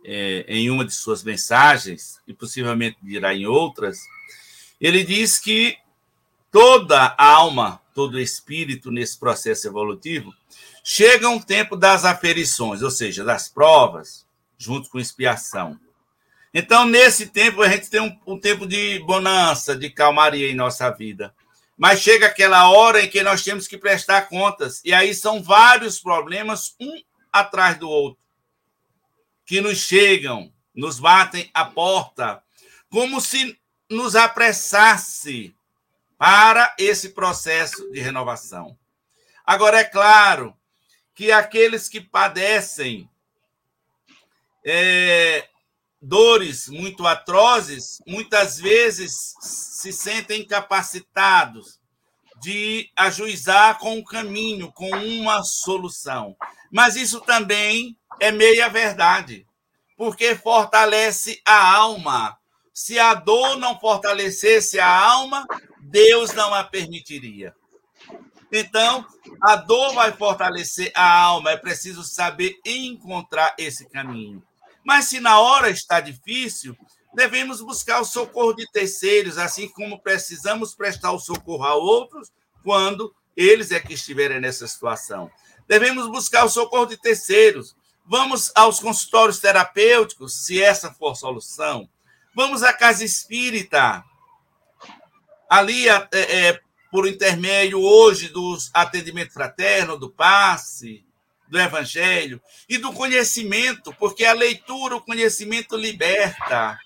[0.04, 4.00] é, em uma de suas mensagens, e possivelmente dirá em outras,
[4.80, 5.78] ele diz que
[6.52, 10.34] toda alma, todo espírito nesse processo evolutivo,
[10.84, 14.26] chega um tempo das aferições, ou seja, das provas,
[14.58, 15.80] junto com expiação.
[16.54, 20.90] Então, nesse tempo, a gente tem um, um tempo de bonança, de calmaria em nossa
[20.90, 21.34] vida.
[21.82, 24.84] Mas chega aquela hora em que nós temos que prestar contas.
[24.86, 27.02] E aí são vários problemas, um
[27.34, 28.22] atrás do outro,
[29.44, 32.44] que nos chegam, nos batem a porta,
[32.88, 33.60] como se
[33.90, 35.56] nos apressasse
[36.20, 38.78] para esse processo de renovação.
[39.44, 40.56] Agora, é claro
[41.16, 43.10] que aqueles que padecem
[44.64, 45.50] é,
[46.02, 51.80] dores muito atrozes, muitas vezes se sentem incapacitados
[52.42, 56.36] de ajuizar com um caminho, com uma solução.
[56.72, 59.46] Mas isso também é meia verdade,
[59.96, 62.36] porque fortalece a alma.
[62.74, 65.46] Se a dor não fortalecesse a alma,
[65.80, 67.54] Deus não a permitiria.
[68.52, 69.06] Então,
[69.42, 74.44] a dor vai fortalecer a alma, é preciso saber encontrar esse caminho.
[74.84, 76.76] Mas se na hora está difícil,
[77.14, 82.32] devemos buscar o socorro de terceiros, assim como precisamos prestar o socorro a outros
[82.64, 85.30] quando eles é que estiverem nessa situação.
[85.68, 87.76] Devemos buscar o socorro de terceiros.
[88.06, 91.88] Vamos aos consultórios terapêuticos, se essa for solução.
[92.36, 94.04] Vamos à casa espírita.
[95.50, 96.62] Ali, é, é,
[96.92, 101.06] por intermédio hoje dos atendimento fraterno, do passe,
[101.52, 106.80] do Evangelho e do conhecimento, porque a leitura, o conhecimento liberta.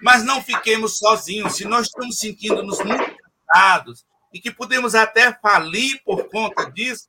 [0.00, 1.56] Mas não fiquemos sozinhos.
[1.56, 3.04] Se nós estamos sentindo-nos muito
[3.48, 7.08] cansados e que podemos até falir por conta disso,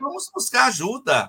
[0.00, 1.28] vamos buscar ajuda.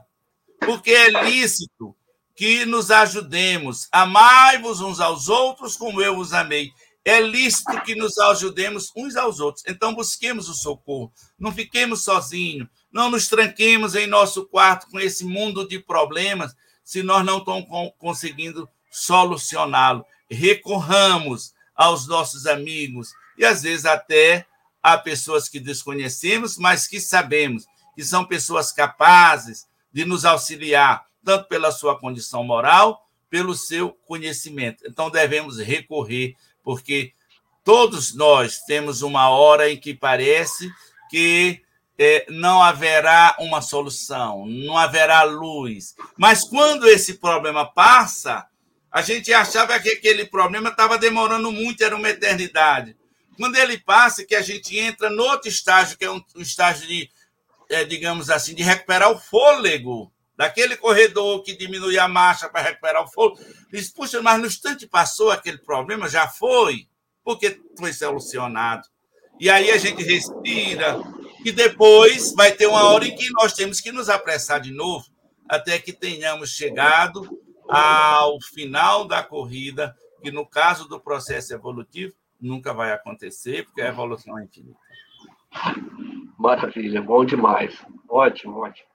[0.60, 1.96] Porque é lícito
[2.36, 3.88] que nos ajudemos.
[3.92, 6.72] Amai-vos uns aos outros como eu vos amei.
[7.04, 9.64] É lícito que nos ajudemos uns aos outros.
[9.68, 11.12] Então, busquemos o socorro.
[11.38, 12.68] Não fiquemos sozinhos.
[12.96, 17.68] Não nos tranquemos em nosso quarto com esse mundo de problemas se nós não estamos
[17.98, 20.06] conseguindo solucioná-lo.
[20.32, 24.46] Recorramos aos nossos amigos e, às vezes, até
[24.82, 31.50] a pessoas que desconhecemos, mas que sabemos que são pessoas capazes de nos auxiliar, tanto
[31.50, 34.86] pela sua condição moral, pelo seu conhecimento.
[34.88, 36.34] Então, devemos recorrer
[36.64, 37.12] porque
[37.62, 40.72] todos nós temos uma hora em que parece
[41.10, 41.65] que
[41.98, 45.96] é, não haverá uma solução, não haverá luz.
[46.18, 48.46] Mas quando esse problema passa,
[48.92, 52.96] a gente achava que aquele problema estava demorando muito, era uma eternidade.
[53.38, 56.88] Quando ele passa, que a gente entra no outro estágio, que é um, um estágio
[56.88, 57.10] de,
[57.70, 63.04] é, digamos assim, de recuperar o fôlego, daquele corredor que diminui a marcha para recuperar
[63.04, 63.40] o fogo.
[63.72, 66.88] Diz, puxa, mas no instante passou aquele problema, já foi,
[67.24, 68.88] porque foi solucionado.
[69.40, 70.98] E aí a gente respira,
[71.46, 75.06] e depois vai ter uma hora em que nós temos que nos apressar de novo,
[75.48, 77.40] até que tenhamos chegado
[77.70, 83.90] ao final da corrida, que no caso do processo evolutivo nunca vai acontecer, porque a
[83.90, 84.80] evolução é infinita.
[86.36, 87.80] Maravilha, bom demais.
[88.10, 88.90] Ótimo, ótimo.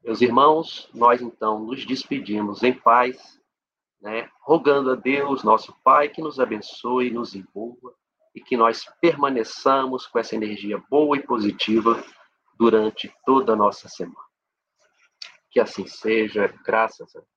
[0.03, 3.39] Meus irmãos, nós então nos despedimos em paz
[4.01, 7.93] né, rogando a Deus, nosso Pai, que nos abençoe, nos envolva
[8.38, 12.03] e que nós permaneçamos com essa energia boa e positiva
[12.55, 14.15] durante toda a nossa semana.
[15.49, 17.36] Que assim seja, graças a Deus.